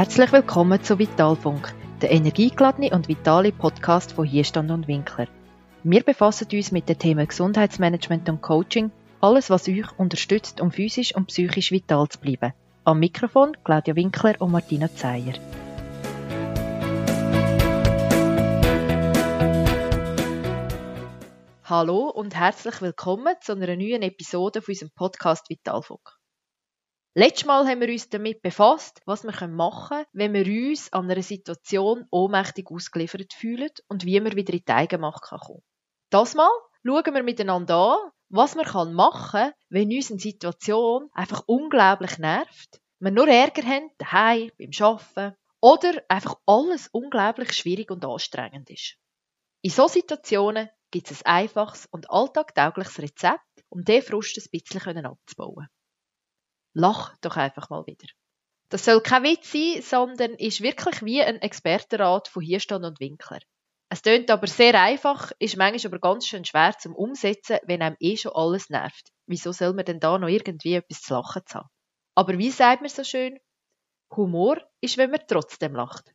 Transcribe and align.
Herzlich 0.00 0.32
willkommen 0.32 0.82
zu 0.82 0.98
Vitalfunk, 0.98 1.74
der 2.00 2.10
energiegeladene 2.10 2.88
und 2.88 3.06
vitale 3.08 3.52
Podcast 3.52 4.12
von 4.12 4.24
Hierstand 4.24 4.70
und 4.70 4.88
Winkler. 4.88 5.28
Wir 5.82 6.02
befassen 6.02 6.48
uns 6.54 6.72
mit 6.72 6.88
den 6.88 6.98
Themen 6.98 7.28
Gesundheitsmanagement 7.28 8.26
und 8.30 8.40
Coaching, 8.40 8.90
alles 9.20 9.50
was 9.50 9.68
euch 9.68 9.84
unterstützt, 9.98 10.62
um 10.62 10.70
physisch 10.72 11.14
und 11.14 11.26
psychisch 11.26 11.70
vital 11.70 12.08
zu 12.08 12.18
bleiben. 12.18 12.54
Am 12.84 12.98
Mikrofon 12.98 13.54
Claudia 13.62 13.94
Winkler 13.94 14.40
und 14.40 14.52
Martina 14.52 14.88
Zeyer. 14.88 15.34
Hallo 21.64 22.08
und 22.08 22.34
herzlich 22.34 22.80
willkommen 22.80 23.34
zu 23.42 23.52
einer 23.52 23.76
neuen 23.76 24.00
Episode 24.00 24.62
von 24.62 24.72
unserem 24.72 24.92
Podcast 24.96 25.50
Vitalfunk. 25.50 26.19
Letztes 27.14 27.44
Mal 27.44 27.66
haben 27.66 27.80
wir 27.80 27.88
uns 27.88 28.08
damit 28.08 28.40
befasst, 28.40 29.00
was 29.04 29.24
wir 29.24 29.48
machen 29.48 29.88
können, 29.88 30.06
wenn 30.12 30.32
wir 30.32 30.68
uns 30.70 30.92
an 30.92 31.10
einer 31.10 31.22
Situation 31.24 32.06
ohnmächtig 32.12 32.70
ausgeliefert 32.70 33.32
fühlen 33.32 33.70
und 33.88 34.04
wie 34.04 34.22
wir 34.22 34.36
wieder 34.36 34.52
in 34.52 34.62
die 34.64 34.72
Eigenmacht 34.72 35.22
kommen. 35.22 35.64
Das 36.10 36.36
Mal 36.36 36.50
schauen 36.86 37.14
wir 37.14 37.24
miteinander 37.24 37.74
an, 37.74 38.10
was 38.28 38.54
man 38.54 38.94
machen 38.94 39.30
kann, 39.32 39.52
wenn 39.70 39.92
uns 39.92 40.12
eine 40.12 40.20
Situation 40.20 41.10
einfach 41.12 41.42
unglaublich 41.46 42.18
nervt, 42.18 42.80
wir 43.00 43.10
nur 43.10 43.26
Ärger 43.26 43.62
haben, 43.64 43.90
daheim, 43.98 44.52
beim 44.56 44.70
Arbeiten 44.78 45.36
oder 45.60 46.02
einfach 46.08 46.36
alles 46.46 46.86
unglaublich 46.92 47.52
schwierig 47.54 47.90
und 47.90 48.04
anstrengend 48.04 48.70
ist. 48.70 48.94
In 49.62 49.70
solchen 49.70 49.94
Situationen 49.94 50.70
gibt 50.92 51.10
es 51.10 51.24
ein 51.24 51.42
einfaches 51.42 51.86
und 51.86 52.08
alltagtaugliches 52.08 53.00
Rezept, 53.00 53.64
um 53.68 53.82
diesen 53.84 54.02
Frust 54.02 54.38
ein 54.38 54.48
bisschen 54.52 55.06
abzubauen. 55.06 55.66
Lach 56.74 57.16
doch 57.20 57.36
einfach 57.36 57.70
mal 57.70 57.86
wieder. 57.86 58.06
Das 58.70 58.84
soll 58.84 59.00
kein 59.00 59.24
Witz 59.24 59.50
sein, 59.50 59.82
sondern 59.82 60.34
ist 60.34 60.60
wirklich 60.60 61.02
wie 61.02 61.22
ein 61.22 61.42
Expertenrat 61.42 62.28
von 62.28 62.42
Hierstand 62.42 62.84
und 62.84 63.00
Winkler. 63.00 63.40
Es 63.92 64.02
tönt 64.02 64.30
aber 64.30 64.46
sehr 64.46 64.80
einfach, 64.80 65.32
ist 65.40 65.56
manchmal 65.56 65.92
aber 65.92 65.98
ganz 65.98 66.26
schön 66.26 66.44
schwer 66.44 66.76
zum 66.78 66.94
Umsetzen, 66.94 67.58
wenn 67.64 67.82
einem 67.82 67.96
eh 67.98 68.16
schon 68.16 68.32
alles 68.32 68.70
nervt. 68.70 69.10
Wieso 69.26 69.50
soll 69.50 69.72
man 69.72 69.84
denn 69.84 69.98
da 69.98 70.16
noch 70.16 70.28
irgendwie 70.28 70.74
etwas 70.74 71.02
zu 71.02 71.14
lachen 71.14 71.42
haben? 71.52 71.68
Aber 72.14 72.38
wie 72.38 72.50
sagt 72.50 72.82
man 72.82 72.90
so 72.90 73.02
schön? 73.02 73.40
Humor 74.16 74.58
ist, 74.80 74.96
wenn 74.96 75.10
man 75.10 75.20
trotzdem 75.26 75.74
lacht. 75.74 76.12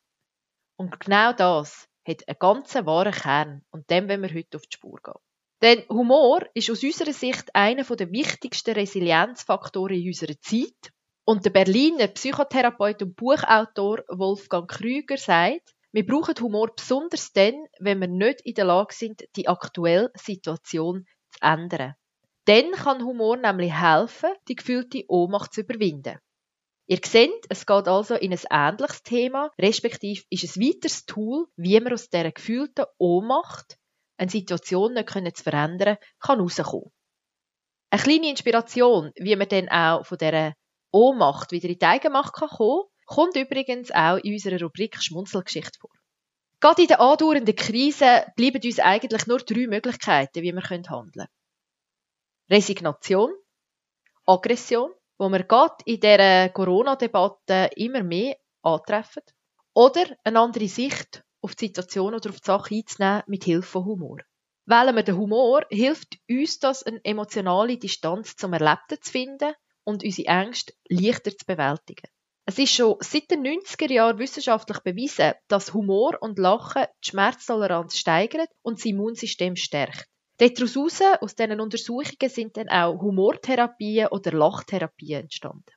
Und 0.77 0.97
genau 1.01 1.33
das 1.33 1.89
hat 2.07 2.27
einen 2.27 2.39
ganz 2.39 2.75
wahren 2.75 3.13
Kern 3.13 3.65
und 3.71 3.89
dem 3.89 4.07
wollen 4.07 4.21
wir 4.21 4.33
heute 4.33 4.57
auf 4.57 4.67
die 4.67 4.75
Spur 4.75 4.99
gehen. 5.03 5.24
Denn 5.61 5.83
Humor 5.89 6.41
ist 6.53 6.69
aus 6.69 6.83
unserer 6.83 7.13
Sicht 7.13 7.55
einer 7.55 7.83
der 7.83 8.11
wichtigsten 8.11 8.73
Resilienzfaktoren 8.73 9.95
in 9.95 10.07
unserer 10.07 10.39
Zeit. 10.41 10.91
Und 11.25 11.45
der 11.45 11.49
Berliner 11.49 12.07
Psychotherapeut 12.07 13.01
und 13.01 13.15
Buchautor 13.15 14.03
Wolfgang 14.09 14.69
Krüger 14.69 15.17
sagt, 15.17 15.73
wir 15.91 16.05
brauchen 16.05 16.35
Humor 16.41 16.75
besonders 16.75 17.31
dann, 17.31 17.53
wenn 17.79 18.01
wir 18.01 18.07
nicht 18.07 18.41
in 18.41 18.53
der 18.53 18.65
Lage 18.65 18.93
sind, 18.93 19.23
die 19.37 19.47
aktuelle 19.47 20.11
Situation 20.15 21.07
zu 21.31 21.39
ändern. 21.41 21.95
Dann 22.43 22.71
kann 22.73 23.03
Humor 23.03 23.37
nämlich 23.37 23.73
helfen, 23.73 24.31
die 24.47 24.55
gefühlte 24.55 25.05
Ohnmacht 25.07 25.53
zu 25.53 25.61
überwinden. 25.61 26.19
Ihr 26.87 26.99
seht, 27.03 27.45
es 27.49 27.65
geht 27.65 27.87
also 27.87 28.13
in 28.15 28.33
ein 28.33 28.39
ähnliches 28.51 29.01
Thema, 29.01 29.51
respektive 29.57 30.21
ist 30.29 30.57
ein 30.57 30.61
weiteres 30.61 31.05
Tool, 31.05 31.47
wie 31.55 31.79
man 31.79 31.93
aus 31.93 32.09
dieser 32.09 32.31
gefühlten 32.31 32.85
Ohnmacht 32.99 33.79
eine 34.17 34.31
Situation 34.31 34.93
nicht 34.93 35.37
zu 35.37 35.43
verändern 35.43 35.97
kann 36.19 36.39
rauskommen. 36.39 36.91
Eine 37.89 38.01
kleine 38.01 38.29
Inspiration, 38.29 39.11
wie 39.15 39.35
man 39.35 39.47
dann 39.47 39.69
auch 39.69 40.05
von 40.05 40.17
dieser 40.17 40.53
Ohnmacht 40.91 41.51
wieder 41.51 41.69
in 41.69 41.77
die 41.77 41.85
Eigenmacht 41.85 42.33
kann 42.33 42.49
kommen 42.49 42.83
kommt 43.05 43.35
übrigens 43.35 43.91
auch 43.91 44.17
in 44.17 44.33
unserer 44.33 44.59
Rubrik 44.59 45.01
Schmunzelgeschichte 45.01 45.79
vor. 45.79 45.91
Gerade 46.59 46.81
in 46.81 46.87
der 46.87 46.99
andauernden 46.99 47.55
Krise 47.55 48.25
bleiben 48.35 48.61
uns 48.63 48.79
eigentlich 48.79 49.27
nur 49.27 49.39
drei 49.39 49.67
Möglichkeiten, 49.67 50.41
wie 50.41 50.53
wir 50.53 50.63
handeln 50.63 51.11
können. 51.11 51.27
Resignation, 52.49 53.31
Aggression, 54.25 54.91
wo 55.17 55.29
wir 55.29 55.43
gerade 55.43 55.75
in 55.85 55.99
dieser 55.99 56.49
Corona-Debatte 56.49 57.69
immer 57.75 58.03
mehr 58.03 58.37
antreffen, 58.63 59.23
oder 59.73 60.05
eine 60.23 60.39
andere 60.39 60.67
Sicht 60.67 61.24
auf 61.45 61.55
die 61.55 61.67
Situation 61.67 62.15
oder 62.15 62.31
auf 62.31 62.39
die 62.39 62.45
Sache 62.45 62.75
einzunehmen 62.75 63.23
mit 63.27 63.43
Hilfe 63.43 63.69
von 63.69 63.85
Humor. 63.85 64.17
Wählen 64.65 64.95
wir 64.95 65.03
den 65.03 65.17
Humor, 65.17 65.61
hilft 65.69 66.17
uns 66.27 66.57
das, 66.57 66.81
eine 66.81 66.99
emotionale 67.03 67.77
Distanz 67.77 68.35
zum 68.35 68.53
Erlebten 68.53 68.99
zu 68.99 69.11
finden 69.11 69.53
und 69.83 70.03
unsere 70.03 70.27
Ängste 70.27 70.73
leichter 70.89 71.37
zu 71.37 71.45
bewältigen. 71.45 72.07
Es 72.47 72.57
ist 72.57 72.73
schon 72.73 72.95
seit 72.99 73.29
den 73.29 73.45
90er 73.45 73.91
Jahren 73.91 74.17
wissenschaftlich 74.17 74.79
bewiesen, 74.79 75.33
dass 75.47 75.73
Humor 75.75 76.17
und 76.19 76.39
Lachen 76.39 76.85
die 77.03 77.09
Schmerztoleranz 77.09 77.95
steigert 77.95 78.49
und 78.63 78.79
das 78.79 78.85
Immunsystem 78.85 79.55
stärkt. 79.55 80.07
Daraus 80.37 81.01
aus 81.21 81.35
diesen 81.35 81.61
Untersuchungen 81.61 82.29
sind 82.29 82.57
dann 82.57 82.69
auch 82.69 82.99
Humortherapien 82.99 84.07
oder 84.07 84.31
Lachtherapien 84.31 85.21
entstanden. 85.21 85.71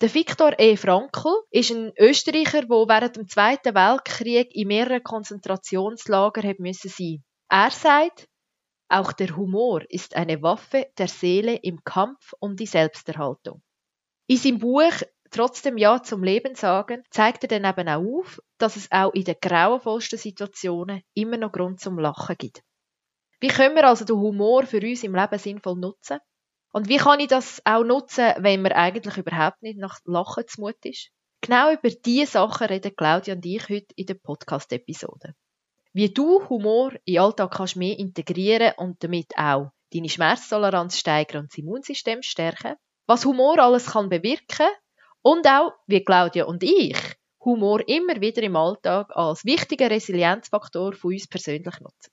Der 0.00 0.14
Viktor 0.14 0.58
E. 0.58 0.76
Frankl 0.76 1.42
ist 1.50 1.70
ein 1.70 1.92
Österreicher, 1.98 2.62
der 2.62 2.70
während 2.70 3.16
dem 3.16 3.28
Zweiten 3.28 3.74
Weltkrieg 3.74 4.54
in 4.54 4.68
mehreren 4.68 5.02
Konzentrationslagern 5.02 6.42
sein 6.42 6.56
müssen 6.58 7.24
Er 7.50 7.70
sagt, 7.70 8.26
auch 8.88 9.12
der 9.12 9.36
Humor 9.36 9.82
ist 9.90 10.16
eine 10.16 10.42
Waffe 10.42 10.86
der 10.96 11.08
Seele 11.08 11.56
im 11.56 11.84
Kampf 11.84 12.32
um 12.40 12.56
die 12.56 12.66
Selbsterhaltung. 12.66 13.62
In 14.26 14.38
seinem 14.38 14.58
Buch 14.58 15.02
Trotzdem 15.30 15.78
Ja 15.78 16.02
zum 16.02 16.24
Leben 16.24 16.56
sagen 16.56 17.04
zeigt 17.10 17.44
er 17.44 17.60
dann 17.60 17.64
eben 17.64 17.88
auch 17.88 18.20
auf, 18.20 18.40
dass 18.58 18.76
es 18.76 18.90
auch 18.90 19.12
in 19.12 19.24
den 19.24 19.36
grauenvollsten 19.40 20.18
Situationen 20.18 21.02
immer 21.14 21.36
noch 21.36 21.52
Grund 21.52 21.78
zum 21.78 21.98
Lachen 22.00 22.36
gibt. 22.36 22.62
Wie 23.38 23.48
können 23.48 23.76
wir 23.76 23.86
also 23.86 24.04
den 24.04 24.16
Humor 24.16 24.66
für 24.66 24.80
uns 24.80 25.04
im 25.04 25.14
Leben 25.14 25.38
sinnvoll 25.38 25.76
nutzen? 25.76 26.18
Und 26.72 26.88
wie 26.88 26.98
kann 26.98 27.20
ich 27.20 27.28
das 27.28 27.60
auch 27.64 27.82
nutzen, 27.82 28.32
wenn 28.38 28.62
mir 28.62 28.76
eigentlich 28.76 29.16
überhaupt 29.16 29.62
nicht 29.62 29.78
nach 29.78 29.98
Lachen 30.04 30.46
zumut 30.46 30.84
ist? 30.84 31.10
Genau 31.40 31.72
über 31.72 31.90
diese 31.90 32.32
Sachen 32.32 32.66
reden 32.66 32.94
Claudia 32.94 33.34
und 33.34 33.44
ich 33.46 33.68
heute 33.68 33.94
in 33.96 34.06
der 34.06 34.14
Podcast-Episode. 34.14 35.34
Wie 35.92 36.12
du 36.12 36.48
Humor 36.48 36.92
in 37.04 37.14
den 37.14 37.22
Alltag 37.22 37.50
kannst 37.52 37.76
mehr 37.76 37.98
integrieren 37.98 38.74
und 38.76 39.02
damit 39.02 39.36
auch 39.36 39.72
deine 39.92 40.08
Schmerztoleranz 40.08 40.98
steigern 40.98 41.42
und 41.42 41.52
das 41.52 41.58
Immunsystem 41.58 42.22
stärken. 42.22 42.76
Was 43.06 43.24
Humor 43.24 43.58
alles 43.58 43.86
kann 43.86 44.08
bewirken 44.08 44.68
und 45.22 45.46
auch, 45.48 45.72
wie 45.86 46.04
Claudia 46.04 46.44
und 46.44 46.62
ich, 46.62 46.96
Humor 47.44 47.80
immer 47.88 48.20
wieder 48.20 48.42
im 48.42 48.54
Alltag 48.54 49.10
als 49.16 49.44
wichtiger 49.44 49.90
Resilienzfaktor 49.90 50.92
von 50.92 51.12
uns 51.12 51.26
persönlich 51.26 51.80
nutzen. 51.80 52.12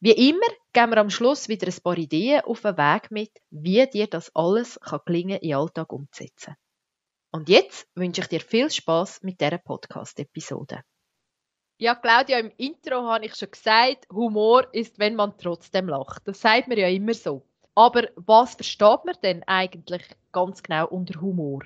Wie 0.00 0.28
immer 0.28 0.46
geben 0.72 0.92
wir 0.92 0.98
am 0.98 1.10
Schluss 1.10 1.48
wieder 1.48 1.66
ein 1.66 1.82
paar 1.82 1.98
Ideen 1.98 2.42
auf 2.42 2.60
den 2.60 2.76
Weg 2.76 3.10
mit, 3.10 3.32
wie 3.50 3.84
dir 3.86 4.06
das 4.06 4.30
alles 4.34 4.78
kann 4.78 5.00
gelingen 5.04 5.38
in 5.40 5.48
den 5.48 5.56
Alltag 5.56 5.92
umzusetzen. 5.92 6.54
Und 7.32 7.48
jetzt 7.48 7.88
wünsche 7.96 8.20
ich 8.20 8.28
dir 8.28 8.40
viel 8.40 8.70
Spaß 8.70 9.22
mit 9.22 9.40
dieser 9.40 9.58
Podcast-Episode. 9.58 10.82
Ja, 11.80 11.96
Claudia, 11.96 12.38
im 12.38 12.52
Intro 12.56 13.08
habe 13.08 13.26
ich 13.26 13.34
schon 13.34 13.50
gesagt, 13.50 14.06
Humor 14.12 14.72
ist, 14.72 14.98
wenn 15.00 15.16
man 15.16 15.36
trotzdem 15.36 15.88
lacht. 15.88 16.26
Das 16.26 16.40
sagt 16.40 16.68
man 16.68 16.78
ja 16.78 16.88
immer 16.88 17.14
so. 17.14 17.44
Aber 17.74 18.08
was 18.14 18.54
versteht 18.54 19.04
man 19.04 19.16
denn 19.22 19.42
eigentlich 19.48 20.02
ganz 20.30 20.62
genau 20.62 20.86
unter 20.88 21.20
Humor? 21.20 21.62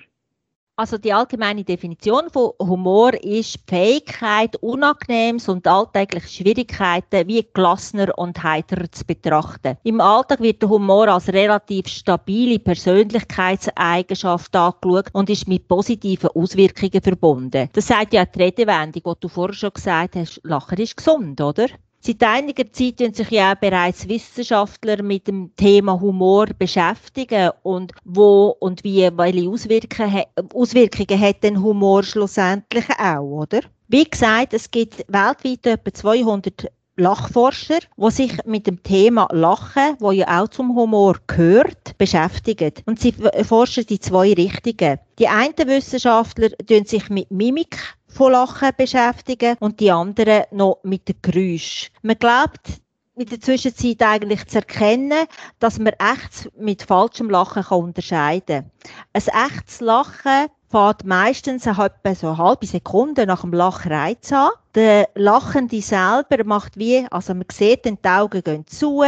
Also 0.75 0.97
die 0.97 1.13
allgemeine 1.13 1.63
Definition 1.63 2.31
von 2.31 2.53
Humor 2.59 3.13
ist 3.13 3.57
die 3.57 3.75
Fähigkeit, 3.75 4.55
Unangenehmes 4.55 5.47
und 5.47 5.67
alltägliche 5.67 6.27
Schwierigkeiten 6.27 7.27
wie 7.27 7.47
gelassener 7.53 8.17
und 8.17 8.41
heiterer 8.41 8.91
zu 8.91 9.05
betrachten. 9.05 9.77
Im 9.83 10.01
Alltag 10.01 10.41
wird 10.41 10.63
der 10.63 10.69
Humor 10.69 11.09
als 11.09 11.27
relativ 11.27 11.87
stabile 11.89 12.57
Persönlichkeitseigenschaft 12.57 14.55
angeschaut 14.55 15.09
und 15.13 15.29
ist 15.29 15.47
mit 15.47 15.67
positiven 15.67 16.31
Auswirkungen 16.31 17.03
verbunden. 17.03 17.69
Das 17.71 17.85
sagt 17.85 18.15
ja 18.15 18.25
die 18.25 18.41
Redewendung, 18.41 19.03
die 19.03 19.19
du 19.19 19.27
vorher 19.27 19.53
schon 19.53 19.73
gesagt 19.73 20.15
hast, 20.15 20.41
Lachen 20.43 20.79
ist 20.79 20.97
gesund, 20.97 21.39
oder? 21.39 21.67
Seit 22.05 22.21
einiger 22.21 22.69
Zeit 22.69 22.97
sind 22.97 23.15
sich 23.15 23.29
ja 23.31 23.53
auch 23.53 23.55
bereits 23.55 24.09
Wissenschaftler 24.09 25.01
mit 25.01 25.25
dem 25.25 25.55
Thema 25.55 26.01
Humor 26.01 26.47
beschäftigen 26.47 27.51
und 27.61 27.93
wo 28.03 28.57
und 28.59 28.83
wie, 28.83 29.09
welche 29.15 29.49
Auswirkungen, 29.49 31.21
hat 31.21 31.43
denn 31.43 31.63
Humor 31.63 32.03
schlussendlich 32.03 32.89
auch, 32.99 33.21
oder? 33.21 33.61
Wie 33.87 34.03
gesagt, 34.03 34.53
es 34.53 34.69
gibt 34.69 35.05
weltweit 35.07 35.65
etwa 35.65 35.93
200 35.93 36.67
Lachforscher, 36.97 37.79
die 37.95 38.11
sich 38.11 38.33
mit 38.45 38.67
dem 38.67 38.83
Thema 38.83 39.29
Lachen, 39.31 39.95
wo 39.99 40.11
ja 40.11 40.43
auch 40.43 40.49
zum 40.49 40.75
Humor 40.75 41.15
gehört, 41.25 41.97
beschäftigen. 41.97 42.73
Und 42.85 42.99
sie 42.99 43.13
forschen 43.47 43.85
in 43.87 44.01
zwei 44.01 44.33
Richtungen. 44.33 44.99
Die 45.19 45.29
einen 45.29 45.53
Wissenschaftler 45.57 46.49
tun 46.67 46.85
sich 46.85 47.09
mit 47.09 47.31
Mimik 47.31 47.77
von 48.13 48.31
Lachen 48.31 48.69
beschäftigen 48.77 49.57
und 49.59 49.79
die 49.79 49.91
anderen 49.91 50.43
noch 50.51 50.79
mit 50.83 51.07
dem 51.07 51.15
Geräusch. 51.21 51.91
Man 52.01 52.17
glaubt, 52.17 52.81
in 53.15 53.27
der 53.27 53.41
Zwischenzeit 53.41 54.01
eigentlich 54.01 54.47
zu 54.47 54.57
erkennen, 54.57 55.27
dass 55.59 55.77
man 55.77 55.93
echt 55.93 56.49
mit 56.57 56.83
falschem 56.83 57.29
Lachen 57.29 57.63
kann 57.63 57.83
unterscheiden 57.83 58.71
kann. 59.13 59.31
Ein 59.33 59.51
echtes 59.51 59.81
Lachen 59.81 60.47
fährt 60.69 61.05
meistens 61.05 61.67
etwa 61.67 62.15
so 62.15 62.27
eine 62.29 62.37
halbe 62.37 62.65
Sekunde 62.65 63.27
nach 63.27 63.41
dem 63.41 63.53
Lachreiz 63.53 64.31
an. 64.31 64.49
Der 64.73 65.09
Lachende 65.13 65.81
selber 65.81 66.43
macht 66.43 66.77
wie, 66.77 67.05
also 67.11 67.35
man 67.35 67.45
sieht, 67.51 67.85
die 67.85 67.97
Augen 68.07 68.43
gehen 68.43 68.65
zu, 68.65 69.03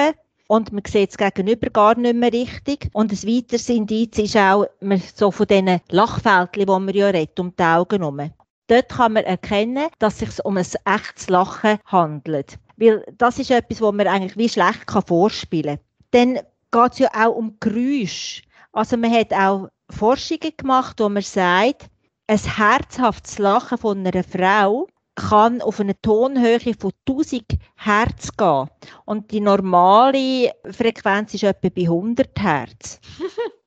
und 0.48 0.72
man 0.72 0.84
sieht 0.88 1.10
es 1.10 1.18
gegenüber 1.18 1.72
gar 1.72 1.98
nicht 1.98 2.16
mehr 2.16 2.32
richtig. 2.32 2.90
Und 2.94 3.12
ein 3.12 3.24
weiteres 3.24 3.68
Indiz 3.70 4.20
ist 4.20 4.38
auch 4.38 4.68
so 5.16 5.32
von 5.32 5.48
diesen 5.48 5.82
Lachfältchen, 5.90 6.66
die 6.66 6.66
man 6.66 6.90
ja 6.90 7.08
redet, 7.08 7.40
um 7.40 7.52
die 7.58 7.64
Augen 7.64 8.02
herum. 8.02 8.32
Dort 8.68 8.90
kann 8.90 9.14
man 9.14 9.24
erkennen, 9.24 9.88
dass 10.00 10.22
es 10.22 10.36
sich 10.36 10.46
um 10.46 10.58
ein 10.58 10.66
echtes 10.86 11.30
Lachen 11.30 11.78
handelt. 11.86 12.58
Weil 12.78 13.06
das 13.18 13.40
ist 13.40 13.52
etwas, 13.52 13.82
was 13.82 13.94
man 13.94 14.08
eigentlich 14.08 14.38
wie 14.38 14.50
schlecht 14.50 14.92
vorspielen 15.08 15.78
kann. 15.78 15.82
Dann 16.12 16.34
geht 16.72 16.94
es 16.94 17.00
ja 17.00 17.10
auch 17.14 17.36
um 17.36 17.58
Geräusche. 17.60 18.42
Also 18.72 18.98
man 18.98 19.12
hat 19.12 19.34
auch 19.34 19.70
Forschungen 19.90 20.52
gemacht, 20.58 21.00
wo 21.00 21.08
man 21.10 21.22
sagt, 21.22 21.90
ein 22.28 22.40
herzhaftes 22.40 23.38
Lachen 23.38 23.78
von 23.78 24.06
einer 24.06 24.24
Frau 24.24 24.88
kann 25.16 25.62
auf 25.62 25.80
eine 25.80 26.00
Tonhöhe 26.02 26.60
von 26.78 26.92
1000 27.08 27.46
Hertz 27.78 28.36
gehen. 28.36 28.70
Und 29.06 29.32
die 29.32 29.40
normale 29.40 30.52
Frequenz 30.70 31.34
ist 31.34 31.44
etwa 31.44 31.70
bei 31.70 31.84
100 31.84 32.30
Hertz. 32.38 33.00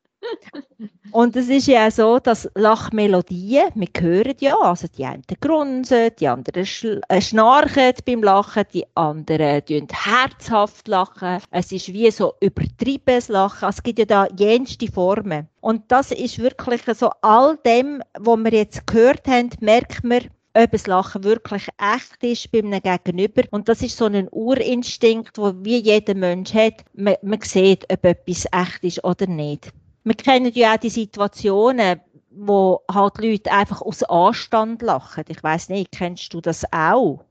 Und 1.10 1.36
es 1.36 1.48
ist 1.48 1.66
ja 1.66 1.90
so, 1.90 2.19
dass 2.19 2.48
Lachmelodien, 2.54 3.70
wir 3.75 3.88
hören 3.98 4.34
ja, 4.40 4.56
also 4.56 4.86
die 4.88 5.06
einen 5.06 5.22
grunzen, 5.40 6.10
die 6.20 6.28
anderen 6.28 6.66
äh, 7.08 7.20
schnarchen 7.20 7.94
beim 8.04 8.22
Lachen, 8.22 8.64
die 8.72 8.84
anderen 8.94 9.88
herzhaft 9.90 10.86
lachen. 10.86 11.38
Es 11.50 11.72
ist 11.72 11.92
wie 11.92 12.10
so 12.10 12.34
übertriebenes 12.40 13.28
Lachen. 13.28 13.69
Es 13.69 13.82
gibt 13.82 13.98
ja 13.98 14.04
da 14.04 14.28
jenste 14.36 14.92
Formen. 14.92 15.48
Und 15.60 15.90
das 15.90 16.12
ist 16.12 16.38
wirklich 16.38 16.82
so 16.94 17.10
all 17.22 17.56
dem, 17.64 18.02
was 18.19 18.38
wir 18.38 18.52
jetzt 18.52 18.86
gehört 18.86 19.26
haben, 19.26 19.50
merkt 19.60 20.04
man, 20.04 20.28
ob 20.54 20.70
das 20.72 20.86
Lachen 20.86 21.25
wirklich 21.25 21.69
echt 21.78 22.22
ist 22.22 22.50
bei 22.52 22.58
einem 22.58 22.82
Gegenüber. 22.82 23.42
Und 23.50 23.69
das 23.69 23.82
ist 23.82 23.96
so 23.96 24.06
ein 24.06 24.28
Urinstinkt, 24.30 25.38
wo 25.38 25.52
wie 25.62 25.78
jeder 25.78 26.14
Mensch 26.14 26.52
hat. 26.52 26.84
Man, 26.94 27.14
man 27.22 27.40
sieht, 27.40 27.84
ob 27.92 28.04
etwas 28.04 28.46
echt 28.52 28.84
ist 28.84 29.04
oder 29.04 29.26
nicht. 29.26 29.72
Wir 30.08 30.14
kennen 30.14 30.50
ja 30.55 30.72
auch 30.72 30.78
die 30.78 30.88
Situationen, 30.88 32.00
wo 32.31 32.81
halt 32.90 33.19
Leute 33.19 33.52
einfach 33.52 33.82
aus 33.82 34.02
Anstand 34.05 34.81
lachen. 34.81 35.25
Ich 35.28 35.43
weiß 35.43 35.69
nicht, 35.69 35.93
kennst 35.93 36.32
du 36.32 36.40
das 36.40 36.64
auch? 36.72 37.25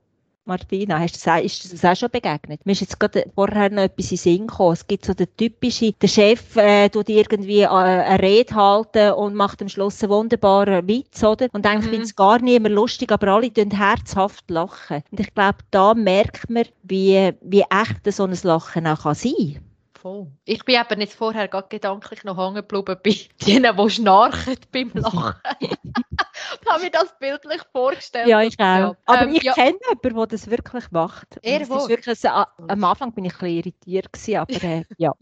Martina, 0.44 1.00
hast 1.00 1.16
du 1.16 1.28
das, 1.28 1.42
ist 1.42 1.64
dir 1.64 1.76
das 1.76 1.84
auch 1.84 1.96
schon 1.96 2.10
begegnet? 2.10 2.64
Mir 2.64 2.70
ist 2.70 2.82
jetzt 2.82 3.00
gerade 3.00 3.24
vorher 3.34 3.68
noch 3.70 3.82
etwas 3.82 4.12
in 4.12 4.16
Sinn 4.16 4.46
gekommen. 4.46 4.74
Es 4.74 4.86
gibt 4.86 5.04
so 5.06 5.12
den 5.12 5.26
typischen, 5.36 5.92
der 6.00 6.06
Chef 6.06 6.54
äh, 6.56 6.88
tut 6.88 7.08
irgendwie 7.08 7.62
äh, 7.62 7.66
eine 7.66 8.22
Rede 8.22 8.54
halten 8.54 9.12
und 9.14 9.34
macht 9.34 9.60
am 9.60 9.68
Schluss 9.68 10.00
einen 10.00 10.12
wunderbaren 10.12 10.86
Witz, 10.86 11.20
oder? 11.24 11.48
Und 11.50 11.66
eigentlich 11.66 11.86
mhm. 11.86 11.90
findet 11.90 12.10
es 12.10 12.16
gar 12.16 12.40
nicht 12.40 12.62
mehr 12.62 12.70
lustig, 12.70 13.10
aber 13.10 13.26
alle 13.26 13.52
tun 13.52 13.72
herzhaft 13.72 14.48
lachen. 14.50 15.02
Und 15.10 15.18
ich 15.18 15.34
glaube, 15.34 15.58
da 15.72 15.94
merkt 15.94 16.48
man, 16.48 16.64
wie, 16.84 17.32
wie 17.40 17.64
echt 17.68 18.14
so 18.14 18.22
ein 18.22 18.38
Lachen 18.44 18.86
auch 18.86 19.02
kann 19.02 19.14
sein 19.16 19.32
kann. 19.36 19.67
Voll. 20.00 20.28
Ich 20.44 20.64
bin 20.64 20.80
eben 20.80 21.00
jetzt 21.00 21.14
vorher 21.14 21.48
gerade 21.48 21.66
gedanklich 21.68 22.22
noch 22.22 22.36
hängen 22.36 22.54
geblieben 22.54 22.96
bei 23.02 23.16
denen, 23.46 23.76
die 23.76 23.90
schnarchen 23.90 24.56
beim 24.70 24.92
Lachen. 24.94 25.34
ich 25.60 26.68
habe 26.68 26.82
mir 26.84 26.90
das 26.90 27.18
bildlich 27.18 27.62
vorgestellt. 27.72 28.28
Ja, 28.28 28.40
ich 28.42 28.56
auch. 28.58 28.64
Ja. 28.64 28.96
Aber 29.06 29.22
ähm, 29.22 29.34
ich 29.34 29.42
ja. 29.42 29.54
kenne 29.54 29.76
jemanden, 29.88 30.16
der 30.16 30.26
das 30.28 30.50
wirklich 30.50 30.90
macht. 30.92 31.38
Er 31.42 31.68
wirklich, 31.68 32.06
also, 32.06 32.28
am 32.28 32.84
Anfang 32.84 33.12
bin 33.12 33.24
ich 33.24 33.32
ein 33.34 33.38
bisschen 33.38 33.56
irritiert, 33.56 34.12
gewesen, 34.12 34.36
aber 34.36 34.62
äh, 34.62 34.84
ja. 34.98 35.12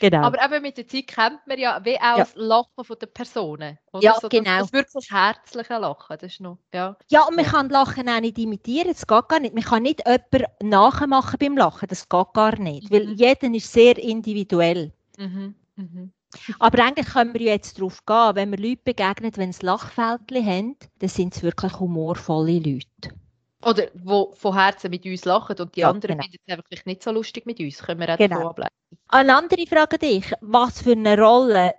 Genau. 0.00 0.22
Aber 0.22 0.44
eben 0.44 0.62
mit 0.62 0.76
der 0.76 0.86
Zeit 0.86 1.06
kennt 1.06 1.46
man 1.46 1.58
ja 1.58 1.80
wie 1.84 1.96
auch 1.96 2.00
ja. 2.00 2.18
das 2.18 2.32
Lachen 2.34 2.84
von 2.84 2.96
der 3.00 3.06
Personen. 3.06 3.78
Oder? 3.92 4.02
Ja, 4.02 4.16
so, 4.20 4.28
genau. 4.28 4.58
Das, 4.58 4.70
das 4.70 4.72
wirklich 4.72 5.10
herzliche 5.10 5.78
Lachen. 5.78 6.16
Das 6.20 6.32
ist 6.32 6.40
noch, 6.40 6.58
ja. 6.72 6.96
ja, 7.08 7.22
und 7.22 7.36
man 7.36 7.44
ja. 7.44 7.50
kann 7.50 7.68
Lachen 7.68 8.08
auch 8.08 8.20
nicht 8.20 8.38
imitieren. 8.38 8.88
Das 8.88 9.06
geht 9.06 9.28
gar 9.28 9.40
nicht. 9.40 9.54
Man 9.54 9.64
kann 9.64 9.82
nicht 9.82 10.02
jemanden 10.06 10.68
nachmachen 10.68 11.38
beim 11.38 11.56
Lachen. 11.56 11.88
Das 11.88 12.08
geht 12.08 12.32
gar 12.34 12.58
nicht. 12.58 12.90
Mhm. 12.90 12.94
Weil 12.94 13.12
jeder 13.12 13.54
ist 13.54 13.72
sehr 13.72 13.98
individuell. 13.98 14.92
Mhm. 15.16 15.54
Mhm. 15.76 16.12
Aber 16.58 16.84
eigentlich 16.84 17.08
können 17.08 17.34
wir 17.34 17.40
jetzt 17.40 17.78
darauf 17.78 18.04
gehen, 18.04 18.34
wenn 18.34 18.50
wir 18.50 18.58
Leute 18.58 18.82
begegnen, 18.84 19.32
wenn 19.36 19.52
sie 19.52 19.64
Lachfältchen 19.64 20.46
haben, 20.46 20.76
dann 20.98 21.08
sind 21.08 21.34
es 21.34 21.42
wirklich 21.42 21.78
humorvolle 21.78 22.58
Leute. 22.58 23.16
Oder 23.62 23.86
die 23.86 24.26
von 24.34 24.54
Herzen 24.54 24.90
mit 24.90 25.04
uns 25.04 25.24
lachen 25.24 25.56
und 25.58 25.74
die 25.74 25.80
ja, 25.80 25.90
anderen 25.90 26.18
genau. 26.18 26.22
finden 26.22 26.38
es 26.46 26.52
einfach 26.52 26.86
nicht 26.86 27.02
so 27.02 27.10
lustig 27.10 27.46
mit 27.46 27.58
uns. 27.58 27.78
Können 27.78 28.00
wir 28.00 28.12
auch 28.12 28.18
genau. 28.18 28.36
davon 28.36 28.50
ableiten. 28.50 28.77
Eine 29.08 29.36
andere 29.36 29.66
Frage 29.66 29.94
an 29.94 30.00
dich. 30.00 30.32
Was 30.42 30.82
für 30.82 30.92
eine 30.92 31.18
Rolle 31.18 31.74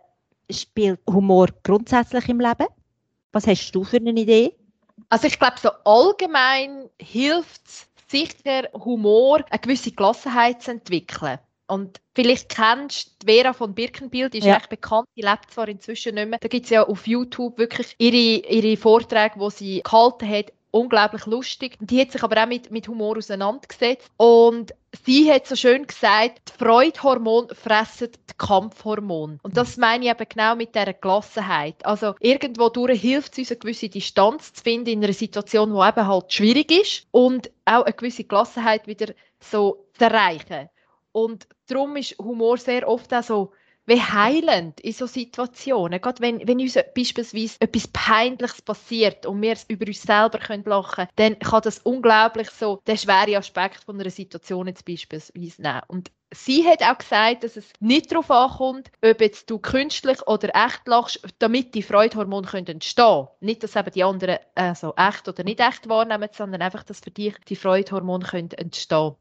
spielt 0.50 1.00
Humor 1.08 1.48
grundsätzlich 1.64 2.28
im 2.28 2.40
Leben? 2.40 2.66
Was 3.32 3.46
hast 3.46 3.72
du 3.72 3.84
für 3.84 3.98
eine 3.98 4.12
Idee? 4.12 4.56
Also 5.10 5.28
ich 5.28 5.38
glaube, 5.38 5.58
so 5.62 5.70
allgemein 5.86 6.90
hilft 7.00 7.68
es 7.68 7.88
sicher, 8.08 8.68
Humor 8.74 9.44
eine 9.50 9.60
gewisse 9.60 9.92
Gelassenheit 9.92 10.64
zu 10.64 10.72
entwickeln. 10.72 11.38
Und 11.68 12.02
vielleicht 12.16 12.50
kennst 12.50 13.18
du 13.20 13.32
Vera 13.32 13.54
von 13.54 13.76
Birkenbild, 13.76 14.34
die 14.34 14.40
ist 14.40 14.46
ja. 14.46 14.58
echt 14.58 14.70
bekannt, 14.70 15.08
die 15.16 15.22
lebt 15.22 15.52
zwar 15.52 15.68
inzwischen 15.68 16.16
nicht 16.16 16.30
mehr. 16.30 16.40
Da 16.40 16.48
gibt 16.48 16.66
es 16.66 16.72
ja 16.72 16.84
auf 16.84 17.06
YouTube 17.06 17.60
wirklich 17.60 17.96
ihre, 18.00 18.48
ihre 18.48 18.76
Vorträge, 18.76 19.36
die 19.40 19.52
sie 19.52 19.82
gehalten 19.84 20.28
hat, 20.28 20.52
unglaublich 20.72 21.26
lustig. 21.26 21.78
Die 21.80 22.02
hat 22.02 22.12
sich 22.12 22.24
aber 22.24 22.44
auch 22.44 22.48
mit, 22.48 22.72
mit 22.72 22.88
Humor 22.88 23.18
auseinandergesetzt. 23.18 24.10
Und 24.18 24.74
sie 25.06 25.32
hat 25.32 25.48
so 25.48 25.56
schön 25.56 25.88
gesagt, 25.88 26.42
die 26.50 26.64
Freudhormon 26.64 27.50
fressen 27.50 28.10
die 28.12 28.34
Kampfhormon. 28.38 29.40
Und 29.42 29.58
das 29.58 29.78
meine 29.78 30.06
ich 30.06 30.12
eben 30.12 30.30
genau 30.30 30.56
mit 30.56 30.76
dieser 30.76 30.94
Gelassenheit. 30.94 31.86
Also 31.86 32.16
irgendwo 32.20 32.72
hilft 32.88 33.34
es 33.34 33.40
uns, 33.40 33.52
eine 33.52 33.60
gewisse 33.60 33.90
Distanz 33.90 34.54
zu 34.54 34.64
finden 34.64 34.90
in 34.90 35.04
einer 35.04 35.14
Situation, 35.14 35.74
die 35.74 35.88
eben 35.88 36.08
halt 36.08 36.34
schwierig 36.34 36.72
ist 36.72 37.08
und 37.12 37.50
auch 37.66 37.84
eine 37.84 37.94
gewisse 37.94 38.24
Gelassenheit 38.24 38.88
wieder 38.88 39.14
so 39.40 39.86
zu 39.98 40.06
erreichen. 40.06 40.70
Und 41.12 41.48
darum 41.68 41.96
ist 41.96 42.18
Humor 42.20 42.58
sehr 42.58 42.88
oft 42.88 43.14
auch 43.14 43.24
so 43.24 43.52
wie 43.90 44.02
heilend 44.02 44.80
in 44.80 44.94
solchen 44.94 45.14
Situationen. 45.14 46.00
Gerade 46.00 46.22
wenn, 46.22 46.48
wenn 46.48 46.60
uns 46.60 46.78
beispielsweise 46.96 47.58
etwas 47.60 47.88
Peinliches 47.88 48.62
passiert 48.62 49.26
und 49.26 49.42
wir 49.42 49.56
über 49.68 49.88
uns 49.88 50.02
selber 50.04 50.38
können 50.38 50.64
lachen 50.66 50.96
können, 50.96 51.10
dann 51.16 51.40
kann 51.40 51.62
das 51.64 51.80
unglaublich 51.80 52.50
so 52.52 52.80
den 52.88 52.98
schweren 52.98 53.36
Aspekt 53.36 53.84
von 53.84 54.00
einer 54.00 54.10
Situation 54.10 54.68
jetzt 54.68 54.86
beispielsweise 54.86 55.62
nehmen. 55.62 55.82
Und 55.88 56.12
sie 56.32 56.68
hat 56.68 56.84
auch 56.84 56.98
gesagt, 56.98 57.44
dass 57.44 57.58
es 57.58 57.72
nicht 57.80 58.12
darauf 58.12 58.30
ankommt, 58.30 58.92
ob 59.04 59.22
jetzt 59.22 59.50
du 59.50 59.58
künstlich 59.58 60.26
oder 60.28 60.50
echt 60.54 60.88
lachst, 60.88 61.22
damit 61.40 61.74
die 61.74 61.84
Freudhormone 61.84 62.48
entstehen 62.54 63.06
können. 63.06 63.28
Nicht, 63.40 63.64
dass 63.64 63.76
eben 63.76 63.92
die 63.92 64.04
anderen 64.04 64.38
also 64.56 64.94
echt 64.96 65.28
oder 65.28 65.44
nicht 65.44 65.60
echt 65.60 65.90
wahrnehmen, 65.90 66.30
sondern 66.32 66.62
einfach, 66.62 66.84
dass 66.84 67.00
für 67.00 67.12
dich 67.12 67.36
die 67.48 67.56
Freudhormone 67.56 68.26
entstehen 68.56 69.00
können. 69.00 69.16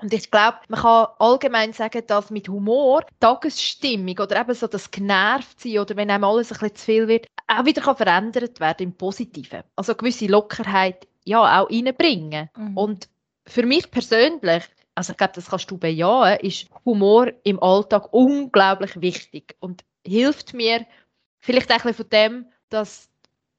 Und 0.00 0.12
ich 0.12 0.30
glaube, 0.30 0.58
man 0.68 0.80
kann 0.80 1.06
allgemein 1.18 1.72
sagen, 1.72 2.02
dass 2.06 2.30
mit 2.30 2.48
Humor 2.48 3.04
Tagesstimmung 3.20 4.18
oder 4.18 4.40
eben 4.40 4.54
so 4.54 4.66
das 4.66 4.90
genervt 4.90 5.60
sein 5.60 5.78
oder 5.78 5.96
wenn 5.96 6.10
einem 6.10 6.24
alles 6.24 6.50
ein 6.52 6.58
bisschen 6.58 6.76
zu 6.76 6.84
viel 6.84 7.08
wird, 7.08 7.26
auch 7.46 7.64
wieder 7.64 7.82
kann 7.82 7.96
verändert 7.96 8.60
werden 8.60 8.82
im 8.82 8.92
Positiven. 8.92 9.62
Also 9.76 9.92
eine 9.92 9.98
gewisse 9.98 10.26
Lockerheit 10.26 11.06
ja 11.24 11.60
auch 11.60 11.70
reinbringen. 11.70 12.50
Mhm. 12.56 12.76
Und 12.76 13.08
für 13.46 13.64
mich 13.64 13.90
persönlich, 13.90 14.64
also 14.94 15.12
ich 15.12 15.16
glaube, 15.16 15.34
das 15.34 15.50
kannst 15.50 15.70
du 15.70 15.78
bejahen, 15.78 16.40
ist 16.40 16.66
Humor 16.84 17.30
im 17.44 17.62
Alltag 17.62 18.12
unglaublich 18.12 19.00
wichtig 19.00 19.56
und 19.60 19.84
hilft 20.06 20.54
mir 20.54 20.86
vielleicht 21.40 21.70
auch 21.70 21.76
ein 21.76 21.82
bisschen 21.82 21.96
von 21.96 22.08
dem, 22.10 22.46
dass 22.68 23.08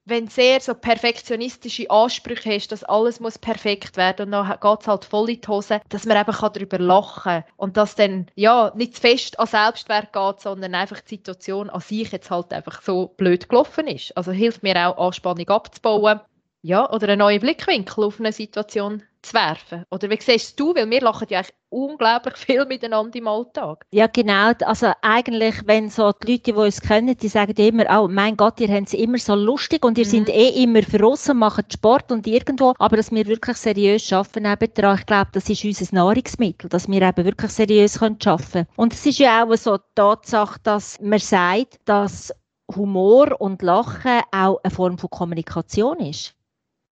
wenn 0.06 0.28
sehr 0.28 0.62
so 0.62 0.74
perfektionistische 0.74 1.90
Ansprüche 1.90 2.54
hast, 2.54 2.72
dass 2.72 2.84
alles 2.84 3.20
muss 3.20 3.40
perfekt 3.40 3.98
werden 3.98 4.26
und 4.26 4.32
dann 4.32 4.60
geht 4.60 4.82
es 4.82 4.88
halt 4.88 5.06
voll 5.06 5.32
in 5.32 5.42
die 5.42 5.48
Hose, 5.48 5.82
dass 5.90 6.06
man 6.06 6.18
eben 6.18 6.32
darüber 6.32 6.80
lachen 6.80 7.24
kann 7.24 7.44
und 7.58 7.76
dass 7.76 7.96
dann 7.96 8.28
ja 8.36 8.72
nicht 8.76 8.96
zu 8.96 9.02
fest 9.02 9.40
an 9.40 9.48
Selbstwert 9.48 10.14
geht, 10.14 10.42
sondern 10.42 10.76
einfach 10.76 11.02
die 11.02 11.16
Situation 11.16 11.70
an 11.70 11.82
sich 11.82 12.12
jetzt 12.12 12.30
halt 12.30 12.54
einfach 12.54 12.82
so 12.82 13.08
blöd 13.18 13.50
gelaufen 13.50 13.88
ist. 13.88 14.16
Also 14.16 14.32
hilft 14.32 14.64
mir 14.64 14.88
auch 14.88 15.08
Anspannung 15.08 15.48
abzubauen 15.50 16.22
ja, 16.66 16.92
oder 16.92 17.10
einen 17.10 17.20
neuen 17.20 17.40
Blickwinkel 17.40 18.06
auf 18.06 18.20
eine 18.20 18.32
Situation 18.32 19.04
zu 19.22 19.36
werfen. 19.36 19.86
Oder 19.92 20.10
wie 20.10 20.20
siehst 20.20 20.60
du, 20.60 20.74
weil 20.74 20.90
wir 20.90 21.02
lachen 21.02 21.28
ja 21.30 21.38
eigentlich 21.38 21.54
unglaublich 21.70 22.36
viel 22.38 22.66
miteinander 22.66 23.16
im 23.20 23.28
Alltag. 23.28 23.86
Ja, 23.92 24.08
genau. 24.08 24.52
Also 24.66 24.92
eigentlich, 25.04 25.56
wenn 25.68 25.92
so 25.92 26.12
die 26.12 26.32
Leute, 26.32 26.44
die 26.44 26.54
uns 26.54 26.82
kennen, 26.82 27.16
die 27.16 27.28
sagen 27.28 27.54
immer, 27.58 27.86
oh 28.02 28.08
mein 28.08 28.36
Gott, 28.36 28.60
ihr 28.60 28.70
habt 28.70 28.88
es 28.88 28.94
immer 28.96 29.20
so 29.20 29.36
lustig 29.36 29.86
und 29.86 30.00
ihr 30.00 30.08
mhm. 30.08 30.10
seid 30.10 30.30
eh 30.30 30.64
immer 30.64 30.82
draussen, 30.82 31.38
macht 31.38 31.72
Sport 31.72 32.12
und 32.12 32.26
irgendwo, 32.26 32.74
aber 32.80 32.98
dass 32.98 33.12
wir 33.12 33.28
wirklich 33.28 33.58
seriös 33.58 34.12
arbeiten 34.12 34.44
nebenan, 34.44 34.98
ich 34.98 35.06
glaube, 35.06 35.30
das 35.34 35.48
ist 35.48 35.64
unser 35.64 35.94
Nahrungsmittel, 35.94 36.68
dass 36.68 36.88
wir 36.88 37.02
eben 37.04 37.26
wirklich 37.26 37.52
seriös 37.52 38.02
arbeiten 38.02 38.18
können. 38.18 38.68
Und 38.76 38.92
es 38.92 39.06
ist 39.06 39.20
ja 39.20 39.46
auch 39.46 39.56
so 39.56 39.78
die 39.78 39.84
Tatsache, 39.94 40.60
dass 40.64 41.00
man 41.00 41.20
sagt, 41.20 41.78
dass 41.86 42.34
Humor 42.76 43.40
und 43.40 43.62
Lachen 43.62 44.22
auch 44.32 44.58
eine 44.64 44.72
Form 44.72 44.98
von 44.98 45.12
Kommunikation 45.12 46.00
ist. 46.00 46.36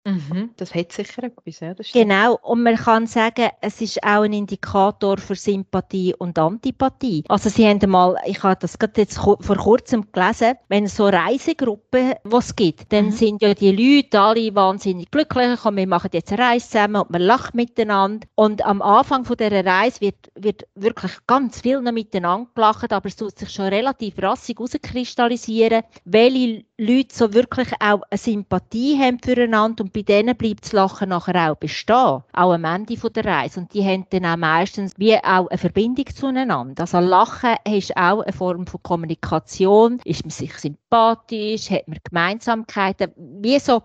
Mhm, 0.07 0.51
das 0.55 0.73
hat 0.73 0.93
sicher 0.93 1.23
etwas, 1.23 1.59
ja, 1.59 1.73
Genau, 1.91 2.39
und 2.41 2.63
man 2.63 2.77
kann 2.77 3.07
sagen, 3.07 3.49
es 3.59 3.81
ist 3.81 4.01
auch 4.03 4.21
ein 4.21 4.31
Indikator 4.31 5.17
für 5.17 5.35
Sympathie 5.35 6.15
und 6.17 6.39
Antipathie. 6.39 7.25
Also 7.27 7.49
sie 7.49 7.67
haben 7.67 7.89
mal, 7.89 8.15
ich 8.25 8.41
habe 8.41 8.55
das 8.57 8.79
gerade 8.79 9.01
jetzt 9.01 9.17
vor 9.17 9.37
kurzem 9.37 10.09
gelesen, 10.13 10.53
wenn 10.69 10.85
es 10.85 10.95
so 10.95 11.07
Reisegruppen, 11.07 12.13
was 12.23 12.55
gibt, 12.55 12.93
dann 12.93 13.07
mhm. 13.07 13.11
sind 13.11 13.41
ja 13.41 13.53
die 13.53 13.73
Leute 13.73 14.21
alle 14.21 14.55
wahnsinnig 14.55 15.11
glücklich, 15.11 15.65
und 15.65 15.75
wir 15.75 15.87
machen 15.87 16.11
jetzt 16.13 16.31
eine 16.31 16.41
Reise 16.41 16.69
zusammen 16.69 17.01
und 17.01 17.09
man 17.09 17.21
lacht 17.21 17.53
miteinander. 17.53 18.25
Und 18.35 18.65
am 18.65 18.81
Anfang 18.81 19.25
von 19.25 19.35
dieser 19.35 19.65
Reise 19.65 19.99
wird, 19.99 20.31
wird 20.35 20.67
wirklich 20.75 21.11
ganz 21.27 21.59
viel 21.59 21.81
noch 21.81 21.91
miteinander 21.91 22.49
gelacht, 22.55 22.93
aber 22.93 23.07
es 23.09 23.17
tut 23.17 23.37
sich 23.37 23.49
schon 23.49 23.65
relativ 23.65 24.13
rassig 24.19 24.57
herauskristallisieren, 24.57 25.83
welche 26.05 26.63
Leute 26.77 27.13
so 27.13 27.33
wirklich 27.33 27.67
auch 27.81 28.03
eine 28.09 28.17
Sympathie 28.17 28.97
haben 28.97 29.19
füreinander 29.19 29.83
und 29.83 29.96
bei 29.97 30.03
denen 30.03 30.37
bleibt 30.37 30.63
das 30.63 30.73
Lachen 30.73 31.09
nachher 31.09 31.51
auch 31.51 31.55
bestehen, 31.55 31.95
auch 31.95 32.23
am 32.33 32.63
Ende 32.65 32.95
der 32.95 33.25
Reise. 33.25 33.61
Und 33.61 33.73
die 33.73 33.83
haben 33.83 34.05
dann 34.11 34.25
auch 34.25 34.37
meistens 34.37 34.93
wie 34.97 35.15
auch 35.17 35.47
eine 35.47 35.57
Verbindung 35.57 36.05
zueinander. 36.13 36.83
Also 36.83 36.99
Lachen 36.99 37.55
ist 37.67 37.97
auch 37.97 38.21
eine 38.21 38.31
Form 38.31 38.67
von 38.67 38.83
Kommunikation, 38.83 39.99
ist 40.05 40.23
man 40.23 40.29
sich 40.29 40.53
sympathisch, 40.53 41.71
hat 41.71 41.87
man 41.87 41.97
Gemeinsamkeiten, 42.03 43.11
wie 43.41 43.57
so, 43.57 43.81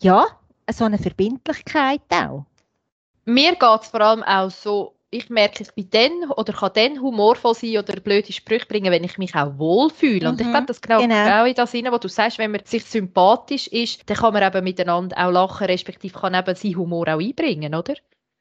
ja, 0.00 0.26
so 0.70 0.84
eine 0.84 0.98
Verbindlichkeit 0.98 2.02
auch. 2.10 2.44
Mir 3.24 3.56
geht 3.56 3.80
es 3.82 3.88
vor 3.88 4.00
allem 4.02 4.22
auch 4.22 4.50
so 4.52 4.95
ich 5.10 5.30
merke, 5.30 5.62
ich 5.62 5.72
bin 5.74 5.88
dann 5.90 6.30
oder 6.30 6.52
kann 6.52 6.72
dann 6.74 7.00
humorvoll 7.00 7.54
sein 7.54 7.78
oder 7.78 8.00
blöde 8.00 8.32
Sprüche 8.32 8.66
bringen, 8.66 8.90
wenn 8.90 9.04
ich 9.04 9.18
mich 9.18 9.34
auch 9.34 9.58
wohlfühle. 9.58 10.26
Mhm. 10.26 10.32
Und 10.32 10.40
ich 10.40 10.46
mhm. 10.46 10.50
glaube, 10.50 10.66
das 10.66 10.80
genau, 10.80 11.00
genau. 11.00 11.42
auch 11.42 11.46
in 11.46 11.54
das 11.54 11.70
hinein, 11.70 11.92
was 11.92 12.00
du 12.00 12.08
sagst, 12.08 12.38
wenn 12.38 12.50
man 12.50 12.62
sich 12.64 12.84
sympathisch 12.84 13.68
ist, 13.68 14.08
dann 14.10 14.16
kann 14.16 14.32
man 14.32 14.42
eben 14.42 14.64
miteinander 14.64 15.16
auch 15.16 15.30
lachen, 15.30 15.66
respektive 15.66 16.18
kann 16.18 16.34
eben 16.34 16.54
seinen 16.54 16.76
Humor 16.76 17.08
auch 17.08 17.20
einbringen, 17.20 17.74
oder? 17.74 17.94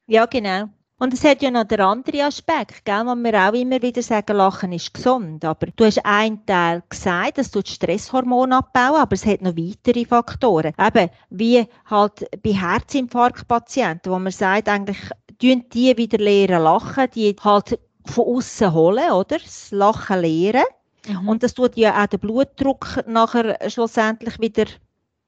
Ja, 0.08 0.26
genau. 0.26 0.70
Und 0.98 1.14
es 1.14 1.26
hat 1.26 1.42
ja 1.42 1.52
noch 1.52 1.66
den 1.66 1.82
anderen 1.82 2.22
Aspekt, 2.22 2.86
gell, 2.86 3.06
wo 3.06 3.16
wir 3.16 3.34
auch 3.34 3.54
immer 3.54 3.82
wieder 3.82 4.02
sagen, 4.02 4.38
Lachen 4.38 4.72
ist 4.72 4.94
gesund. 4.94 5.44
Aber 5.44 5.68
du 5.76 5.84
hast 5.84 6.06
einen 6.06 6.46
Teil 6.46 6.84
gesagt, 6.88 7.38
das 7.38 7.52
tut 7.52 7.68
Stresshormone 7.68 8.56
abbauen, 8.58 9.02
aber 9.02 9.14
es 9.14 9.26
hat 9.26 9.42
noch 9.42 9.58
weitere 9.58 10.06
Faktoren. 10.06 10.74
Eben, 10.80 11.10
wie 11.30 11.68
halt 11.90 12.26
bei 12.42 12.52
Herzinfarktpatienten, 12.54 14.10
wo 14.10 14.20
man 14.20 14.32
sagt, 14.32 14.70
eigentlich 14.70 15.00
tun 15.40 15.66
die 15.74 15.96
wieder 15.98 16.18
lernen 16.18 16.64
lachen, 16.64 17.08
die 17.14 17.36
halt 17.44 17.80
von 18.06 18.26
außen 18.26 18.74
holen, 18.74 19.12
oder? 19.12 19.38
Das 19.40 19.72
Lachen 19.72 20.22
lehren. 20.22 20.66
Mhm. 21.08 21.28
Und 21.28 21.44
das 21.44 21.54
tut 21.54 21.78
ja 21.78 22.02
auch 22.02 22.08
den 22.08 22.20
Blutdruck 22.20 23.04
nachher 23.08 23.58
schlussendlich 23.70 24.40
wieder 24.40 24.66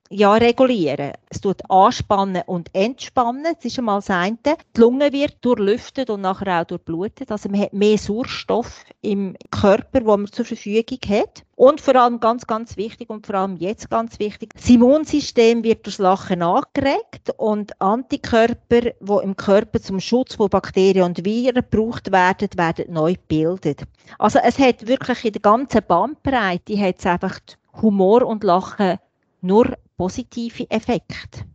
ja, 0.09 0.33
regulieren. 0.35 1.13
Es 1.29 1.41
tut 1.41 1.61
anspannen 1.69 2.43
und 2.45 2.69
entspannen. 2.73 3.55
Das 3.55 3.65
ist 3.65 3.77
einmal 3.77 3.99
das 3.99 4.09
eine. 4.09 4.37
Die 4.75 4.79
Lunge 4.79 5.11
wird 5.11 5.37
durchlüftet 5.41 6.09
und 6.09 6.21
nachher 6.21 6.61
auch 6.61 6.65
durchblutet. 6.65 7.31
Also 7.31 7.49
man 7.49 7.61
hat 7.61 7.73
mehr 7.73 7.97
Sauerstoff 7.97 8.83
im 9.01 9.35
Körper, 9.51 10.05
wo 10.05 10.15
man 10.15 10.31
zur 10.31 10.45
Verfügung 10.45 10.99
hat. 11.09 11.43
Und 11.55 11.81
vor 11.81 11.95
allem 11.95 12.19
ganz, 12.19 12.45
ganz 12.45 12.77
wichtig 12.77 13.09
und 13.09 13.25
vor 13.25 13.35
allem 13.35 13.57
jetzt 13.57 13.89
ganz 13.89 14.19
wichtig, 14.19 14.51
das 14.53 14.69
Immunsystem 14.69 15.63
wird 15.63 15.87
durch 15.87 15.97
Lachen 15.97 16.43
angeregt 16.43 17.33
und 17.37 17.81
Antikörper, 17.81 18.81
die 18.81 19.23
im 19.23 19.35
Körper 19.35 19.81
zum 19.81 19.99
Schutz 19.99 20.35
von 20.35 20.49
Bakterien 20.49 21.05
und 21.05 21.25
Viren 21.25 21.55
gebraucht 21.55 22.11
werden, 22.11 22.49
werden 22.55 22.93
neu 22.93 23.13
gebildet. 23.13 23.81
Also 24.19 24.37
es 24.43 24.59
hat 24.59 24.87
wirklich 24.87 25.25
in 25.25 25.33
der 25.33 25.41
ganzen 25.41 25.81
Bandbreite 25.87 26.79
hat 26.79 26.99
es 26.99 27.05
einfach 27.07 27.39
Humor 27.81 28.21
und 28.23 28.43
Lachen 28.43 28.99
nur 29.41 29.77
positive 29.97 30.69
Effekte. 30.69 31.45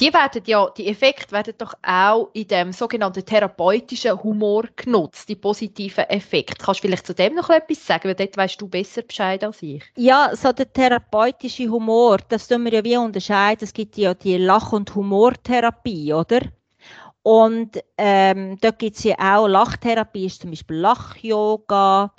Die 0.00 0.12
werden 0.12 0.42
ja, 0.46 0.70
die 0.70 0.88
Effekte 0.88 1.32
werden 1.32 1.54
doch 1.58 1.74
auch 1.82 2.30
in 2.32 2.48
dem 2.48 2.72
sogenannten 2.72 3.24
therapeutischen 3.24 4.22
Humor 4.22 4.64
genutzt, 4.74 5.28
die 5.28 5.36
positiven 5.36 6.04
Effekte. 6.04 6.54
Kannst 6.58 6.80
du 6.82 6.88
vielleicht 6.88 7.06
zu 7.06 7.14
dem 7.14 7.34
noch 7.34 7.50
etwas 7.50 7.86
sagen, 7.86 8.08
weil 8.08 8.14
dort 8.14 8.36
weißt 8.36 8.60
du 8.60 8.68
besser 8.68 9.02
Bescheid 9.02 9.44
als 9.44 9.62
ich. 9.62 9.84
Ja, 9.96 10.30
so 10.34 10.52
der 10.52 10.72
therapeutische 10.72 11.68
Humor, 11.68 12.18
das 12.28 12.48
tun 12.48 12.64
wir 12.64 12.72
ja 12.72 12.84
wie 12.84 12.96
unterscheiden. 12.96 13.64
Es 13.64 13.74
gibt 13.74 13.96
ja 13.96 14.14
die 14.14 14.38
Lach- 14.38 14.72
und 14.72 14.94
Humortherapie, 14.94 16.14
oder? 16.14 16.40
Und 17.24 17.78
ähm, 17.98 18.58
dort 18.60 18.80
gibt 18.80 18.96
es 18.96 19.04
ja 19.04 19.14
auch 19.20 19.46
Lachtherapie, 19.46 20.26
ist 20.26 20.42
zum 20.42 20.50
Beispiel 20.50 20.78
Lach-Yoga. 20.78 22.10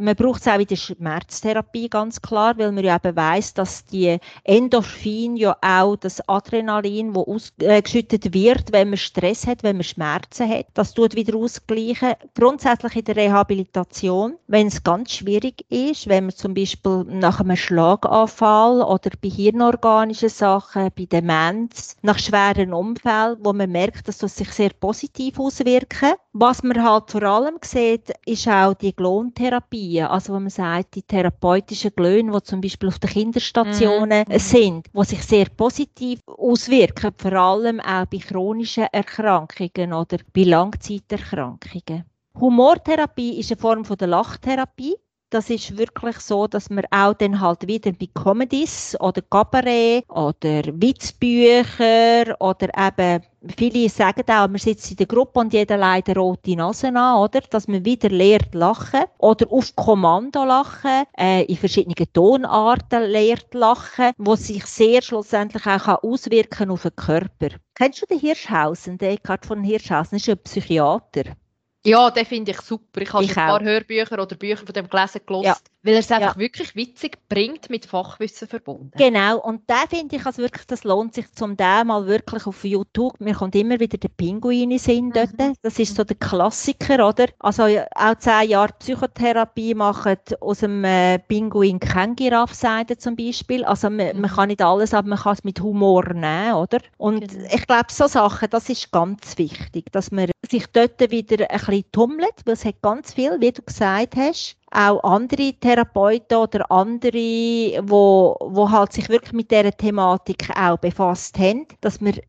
Man 0.00 0.16
braucht 0.16 0.40
es 0.40 0.48
auch 0.48 0.58
in 0.58 0.66
der 0.66 0.74
Schmerztherapie, 0.74 1.88
ganz 1.88 2.20
klar, 2.20 2.58
weil 2.58 2.72
man 2.72 2.82
ja 2.82 2.96
eben 2.96 3.14
weiss, 3.14 3.54
dass 3.54 3.84
die 3.84 4.18
Endorphin 4.42 5.36
ja 5.36 5.56
auch 5.62 5.94
das 5.94 6.20
Adrenalin, 6.28 7.14
das 7.14 7.28
ausgeschüttet 7.28 8.26
äh, 8.26 8.34
wird, 8.34 8.72
wenn 8.72 8.90
man 8.90 8.96
Stress 8.96 9.46
hat, 9.46 9.62
wenn 9.62 9.76
man 9.76 9.84
Schmerzen 9.84 10.48
hat, 10.48 10.66
das 10.74 10.94
tut 10.94 11.14
wieder 11.14 11.36
ausgleichen. 11.36 12.14
Grundsätzlich 12.34 12.96
in 12.96 13.04
der 13.04 13.16
Rehabilitation, 13.16 14.36
wenn 14.48 14.66
es 14.66 14.82
ganz 14.82 15.12
schwierig 15.12 15.64
ist, 15.68 16.08
wenn 16.08 16.24
man 16.24 16.34
zum 16.34 16.54
Beispiel 16.54 17.04
nach 17.04 17.38
einem 17.38 17.56
Schlaganfall 17.56 18.82
oder 18.82 19.10
bei 19.22 19.28
hirnorganischen 19.28 20.28
Sachen, 20.28 20.90
bei 20.96 21.04
Demenz, 21.04 21.96
nach 22.02 22.18
schweren 22.18 22.74
Unfällen, 22.74 23.36
wo 23.40 23.52
man 23.52 23.70
merkt, 23.70 24.08
dass 24.08 24.18
das 24.18 24.39
sich 24.40 24.52
sehr 24.52 24.70
positiv 24.70 25.38
auswirken. 25.38 26.14
Was 26.32 26.62
man 26.62 26.82
halt 26.82 27.10
vor 27.10 27.22
allem 27.22 27.56
sieht, 27.62 28.12
ist 28.26 28.48
auch 28.48 28.74
die 28.74 28.92
Klontherapie. 28.92 30.02
Also, 30.02 30.34
wenn 30.34 30.42
man 30.42 30.50
sagt, 30.50 30.94
die 30.94 31.02
therapeutischen 31.02 31.92
Glöhne, 31.94 32.32
die 32.32 32.42
zum 32.42 32.60
Beispiel 32.60 32.88
auf 32.88 32.98
den 32.98 33.10
Kinderstationen 33.10 34.24
mhm. 34.28 34.38
sind, 34.38 34.86
die 34.92 35.04
sich 35.04 35.22
sehr 35.22 35.46
positiv 35.56 36.20
auswirken, 36.26 37.12
vor 37.16 37.32
allem 37.32 37.80
auch 37.80 38.06
bei 38.06 38.18
chronischen 38.18 38.88
Erkrankungen 38.92 39.92
oder 39.92 40.18
bei 40.32 40.42
Langzeiterkrankungen. 40.44 42.04
Humortherapie 42.38 43.38
ist 43.38 43.50
eine 43.52 43.60
Form 43.60 43.84
von 43.84 43.96
der 43.96 44.08
Lachtherapie 44.08 44.96
das 45.30 45.48
ist 45.48 45.78
wirklich 45.78 46.18
so, 46.18 46.48
dass 46.48 46.70
man 46.70 46.84
auch 46.90 47.14
dann 47.14 47.40
halt 47.40 47.66
wieder 47.66 47.92
bei 47.92 48.08
Comedies 48.14 48.96
oder 49.00 49.22
Cabaret 49.22 50.04
oder 50.08 50.62
Witzbücher 50.74 52.36
oder 52.40 52.68
eben 52.76 53.24
viele 53.56 53.88
sagen 53.88 54.24
auch, 54.28 54.48
man 54.48 54.58
sitzt 54.58 54.90
in 54.90 54.96
der 54.96 55.06
Gruppe 55.06 55.40
und 55.40 55.52
jeder 55.52 55.76
leidet 55.76 56.16
rote 56.16 56.56
Nase 56.56 56.88
an, 56.88 57.18
oder? 57.18 57.40
Dass 57.40 57.68
man 57.68 57.84
wieder 57.84 58.08
lernt 58.08 58.54
lachen 58.54 59.04
oder 59.18 59.50
auf 59.50 59.74
Kommando 59.76 60.44
lachen, 60.44 61.04
äh, 61.18 61.44
in 61.44 61.56
verschiedenen 61.56 62.12
Tonarten 62.12 63.02
lernt 63.04 63.52
lachen, 63.54 64.12
wo 64.18 64.36
sich 64.36 64.64
sehr 64.66 65.02
schlussendlich 65.02 65.66
auch 65.66 66.02
auswirken 66.02 66.70
auf 66.70 66.82
den 66.82 66.96
Körper. 66.96 67.48
Kennst 67.74 68.02
du 68.02 68.06
den 68.06 68.18
Hirschhausen, 68.18 68.98
den 68.98 69.14
Eckhard 69.14 69.46
von 69.46 69.62
Hirschhausen? 69.62 70.18
Das 70.18 70.22
ist 70.22 70.28
ein 70.28 70.38
Psychiater. 70.42 71.36
Ja, 71.84 72.10
den 72.10 72.26
finde 72.26 72.50
ich 72.50 72.60
super. 72.60 73.00
Ich 73.00 73.12
habe 73.12 73.24
ein 73.24 73.34
paar 73.34 73.62
Hörbücher 73.62 74.22
oder 74.22 74.36
Bücher 74.36 74.66
von 74.66 74.74
dem 74.74 74.88
gelesen, 74.88 75.20
gelesen 75.24 75.44
ja. 75.46 75.56
Weil 75.82 75.94
er 75.94 76.00
es 76.00 76.10
einfach 76.10 76.34
ja. 76.34 76.40
wirklich 76.40 76.74
witzig 76.76 77.18
bringt, 77.28 77.70
mit 77.70 77.86
Fachwissen 77.86 78.46
verbunden. 78.48 78.92
Genau, 78.96 79.38
und 79.38 79.62
da 79.66 79.84
finde 79.88 80.16
ich, 80.16 80.26
also 80.26 80.42
wirklich, 80.42 80.66
das 80.66 80.84
lohnt 80.84 81.14
sich 81.14 81.32
zum 81.32 81.56
den 81.56 81.86
mal 81.86 82.06
wirklich 82.06 82.46
auf 82.46 82.64
YouTube. 82.64 83.18
Mir 83.20 83.34
kommt 83.34 83.54
immer 83.54 83.80
wieder 83.80 83.96
der 83.96 84.08
Pinguin 84.08 84.70
in 84.70 85.04
mhm. 85.06 85.12
dort. 85.12 85.56
Das 85.62 85.78
ist 85.78 85.96
so 85.96 86.04
der 86.04 86.16
Klassiker, 86.16 87.08
oder? 87.08 87.26
Also 87.38 87.62
auch 87.64 88.14
zehn 88.18 88.50
Jahre 88.50 88.72
Psychotherapie 88.78 89.74
machen 89.74 90.16
aus 90.40 90.58
dem 90.58 90.84
äh, 90.84 91.18
Pinguin 91.18 91.80
kein 91.80 92.14
Giraffseide 92.14 92.98
zum 92.98 93.16
Beispiel. 93.16 93.64
Also 93.64 93.88
man, 93.88 94.14
mhm. 94.16 94.20
man, 94.22 94.30
kann 94.30 94.48
nicht 94.48 94.62
alles, 94.62 94.92
aber 94.92 95.08
man 95.08 95.18
kann 95.18 95.34
es 95.34 95.44
mit 95.44 95.60
Humor 95.60 96.12
nehmen, 96.12 96.54
oder? 96.54 96.80
Und 96.98 97.28
genau. 97.28 97.48
ich 97.52 97.66
glaube, 97.66 97.86
so 97.90 98.06
Sachen, 98.06 98.50
das 98.50 98.68
ist 98.68 98.90
ganz 98.90 99.38
wichtig, 99.38 99.90
dass 99.92 100.10
man 100.10 100.30
sich 100.50 100.66
dort 100.66 101.00
wieder 101.10 101.50
ein 101.50 101.58
bisschen 101.58 101.84
tummelt, 101.92 102.34
weil 102.44 102.54
es 102.54 102.64
hat 102.64 102.82
ganz 102.82 103.14
viel, 103.14 103.40
wie 103.40 103.52
du 103.52 103.62
gesagt 103.62 104.16
hast, 104.16 104.56
auch 104.70 105.02
andere 105.02 105.52
Therapeuten 105.54 106.38
oder 106.38 106.70
andere, 106.70 107.82
wo, 107.82 108.36
wo 108.40 108.70
halt 108.70 108.92
sich 108.92 109.08
wirklich 109.08 109.32
mit 109.32 109.50
dieser 109.50 109.76
Thematik 109.76 110.48
auch 110.56 110.78
befasst 110.78 111.38
haben, 111.38 111.66
dass 111.80 112.00
man 112.00 112.20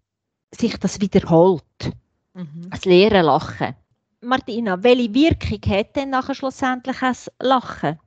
sich 0.52 0.78
das 0.78 1.00
wiederholt. 1.00 1.64
Mhm. 2.34 2.70
Das 2.70 2.86
Lehren 2.86 3.26
Lachen. 3.26 3.76
Martina, 4.22 4.82
welche 4.84 5.14
Wirkung 5.14 5.60
hat 5.72 5.96
denn 5.96 6.12
nachher 6.12 6.36
schlussendlich 6.36 7.00
das 7.00 7.32
Lachen? 7.40 8.00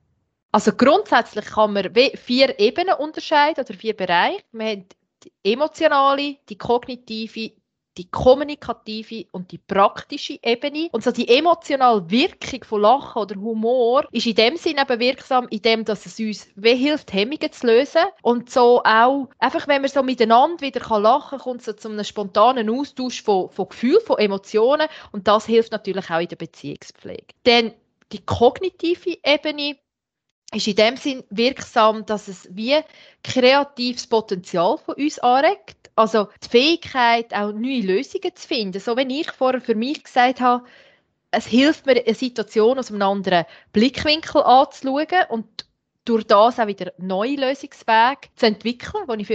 Also 0.51 0.71
grundsätzlich 0.71 1.45
kann 1.45 1.73
man 1.73 1.93
vier 2.15 2.57
Ebenen 2.59 2.95
unterscheiden 2.95 3.65
oder 3.65 3.73
vier 3.73 3.95
Bereiche. 3.95 4.43
Wir 4.53 4.69
haben 4.69 4.85
die 5.23 5.31
emotionale, 5.43 6.37
die 6.47 6.57
kognitive, 6.57 7.51
die 7.97 8.09
kommunikative 8.09 9.25
und 9.31 9.51
die 9.51 9.57
praktische 9.57 10.37
Ebene. 10.43 10.89
Und 10.91 11.03
so 11.03 11.11
die 11.11 11.27
emotionale 11.27 12.09
Wirkung 12.09 12.63
von 12.63 12.81
Lachen 12.81 13.21
oder 13.21 13.35
Humor 13.35 14.07
ist 14.11 14.25
in 14.25 14.35
dem 14.35 14.57
Sinne 14.57 14.81
eben 14.81 14.99
wirksam, 14.99 15.47
in 15.49 15.61
dem, 15.61 15.85
dass 15.85 16.05
es 16.05 16.19
uns 16.19 16.47
wie 16.55 16.75
hilft, 16.75 17.13
Hemmungen 17.13 17.51
zu 17.51 17.67
lösen. 17.67 18.03
Und 18.21 18.49
so 18.49 18.81
auch, 18.83 19.29
einfach 19.39 19.67
wenn 19.67 19.81
man 19.81 19.89
so 19.89 20.03
miteinander 20.03 20.61
wieder 20.61 20.99
lachen 20.99 21.39
kann, 21.39 21.39
kommt 21.39 21.59
es 21.61 21.65
so 21.65 21.73
zu 21.73 21.89
einem 21.89 22.03
spontanen 22.03 22.69
Austausch 22.69 23.23
von, 23.23 23.49
von 23.49 23.69
Gefühlen, 23.69 24.01
von 24.05 24.17
Emotionen. 24.17 24.87
Und 25.11 25.27
das 25.27 25.45
hilft 25.45 25.71
natürlich 25.71 26.09
auch 26.09 26.19
in 26.19 26.27
der 26.27 26.35
Beziehungspflege. 26.35 27.27
Denn 27.45 27.73
die 28.11 28.23
kognitive 28.23 29.17
Ebene 29.23 29.77
ist 30.53 30.67
in 30.67 30.75
dem 30.75 30.97
Sinn 30.97 31.23
wirksam, 31.29 32.05
dass 32.05 32.27
es 32.27 32.47
wie 32.51 32.79
kreatives 33.23 34.07
Potenzial 34.07 34.77
von 34.77 34.95
uns 34.95 35.19
anregt 35.19 35.84
Also 35.95 36.27
die 36.43 36.49
Fähigkeit, 36.49 37.33
auch 37.33 37.53
neue 37.53 37.81
Lösungen 37.81 38.35
zu 38.35 38.47
finden. 38.47 38.79
So 38.79 38.97
wenn 38.97 39.09
ich 39.09 39.31
vorher 39.31 39.61
für 39.61 39.75
mich 39.75 40.03
gesagt 40.03 40.41
habe, 40.41 40.65
es 41.31 41.47
hilft 41.47 41.85
mir, 41.85 42.03
eine 42.05 42.13
Situation 42.15 42.79
aus 42.79 42.91
einem 42.91 43.01
anderen 43.01 43.45
Blickwinkel 43.73 44.41
anzuschauen 44.43 45.25
und 45.29 45.65
durch 46.05 46.25
das 46.25 46.59
auch 46.59 46.67
wieder 46.67 46.93
neue 46.97 47.35
Lösungswege 47.35 48.29
zu 48.35 48.45
entwickeln, 48.45 49.05
die 49.07 49.21
ich 49.21 49.27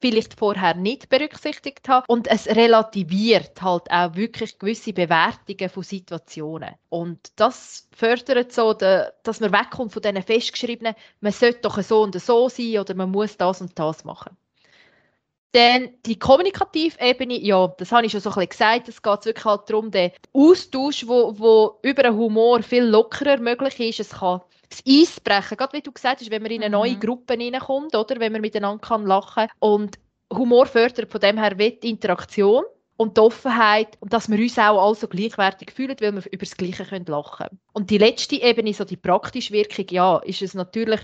vielleicht 0.00 0.38
vorher 0.38 0.74
nicht 0.74 1.08
berücksichtigt 1.08 1.88
habe. 1.88 2.04
Und 2.08 2.28
es 2.28 2.46
relativiert 2.46 3.60
halt 3.62 3.90
auch 3.90 4.14
wirklich 4.14 4.58
gewisse 4.58 4.92
Bewertungen 4.92 5.70
von 5.70 5.82
Situationen. 5.82 6.74
Und 6.88 7.32
das 7.36 7.88
fördert 7.94 8.52
so, 8.52 8.74
dass 8.74 9.40
man 9.40 9.52
wegkommt 9.52 9.92
von 9.92 10.02
diesen 10.02 10.22
festgeschriebenen, 10.22 10.94
man 11.20 11.32
sollte 11.32 11.60
doch 11.62 11.80
so 11.82 12.02
und 12.02 12.20
so 12.20 12.48
sein 12.48 12.78
oder 12.78 12.94
man 12.94 13.10
muss 13.10 13.36
das 13.36 13.60
und 13.60 13.78
das 13.78 14.04
machen. 14.04 14.36
Dann 15.52 15.90
die 16.06 16.18
kommunikative 16.18 16.98
Ebene, 16.98 17.38
ja, 17.38 17.68
das 17.76 17.92
habe 17.92 18.06
ich 18.06 18.12
schon 18.12 18.22
so 18.22 18.30
ein 18.30 18.34
bisschen 18.34 18.48
gesagt, 18.48 18.88
es 18.88 19.02
geht 19.02 19.24
wirklich 19.26 19.44
halt 19.44 19.68
darum, 19.68 19.90
den 19.90 20.10
Austausch, 20.32 21.06
wo, 21.06 21.38
wo 21.38 21.78
über 21.82 22.06
einen 22.06 22.16
Humor 22.16 22.62
viel 22.62 22.84
lockerer 22.84 23.36
möglich 23.38 23.78
ist. 23.78 24.00
Es 24.00 24.18
kann 24.18 24.40
das 24.70 24.82
Eisbrechen, 24.88 25.58
gerade 25.58 25.76
wie 25.76 25.82
du 25.82 25.92
gesagt 25.92 26.20
hast, 26.20 26.30
wenn 26.30 26.42
man 26.42 26.50
in 26.50 26.62
eine 26.62 26.70
neue 26.70 26.92
mhm. 26.92 27.00
Gruppe 27.00 27.34
hineinkommt, 27.34 27.94
oder, 27.94 28.18
wenn 28.18 28.32
man 28.32 28.40
miteinander 28.40 28.80
kann 28.80 29.04
lachen 29.04 29.48
und 29.58 29.98
Humor 30.32 30.64
fördert 30.64 31.10
von 31.10 31.20
dem 31.20 31.38
her 31.38 31.54
die 31.54 31.90
Interaktion 31.90 32.64
und 32.96 33.16
die 33.16 33.20
Offenheit 33.20 33.98
und 34.00 34.12
dass 34.12 34.30
wir 34.30 34.38
uns 34.38 34.58
auch 34.58 34.82
alle 34.82 34.94
so 34.94 35.08
gleichwertig 35.08 35.72
fühlen, 35.72 35.96
weil 36.00 36.14
wir 36.14 36.22
über 36.32 36.44
das 36.44 36.56
Gleiche 36.56 36.84
können 36.84 37.04
lachen 37.06 37.36
können. 37.36 37.60
Und 37.74 37.90
die 37.90 37.98
letzte 37.98 38.36
Ebene, 38.36 38.72
so 38.72 38.84
die 38.84 38.96
praktische 38.96 39.52
Wirkung, 39.52 39.86
ja, 39.90 40.18
ist 40.18 40.40
es 40.40 40.54
natürlich 40.54 41.00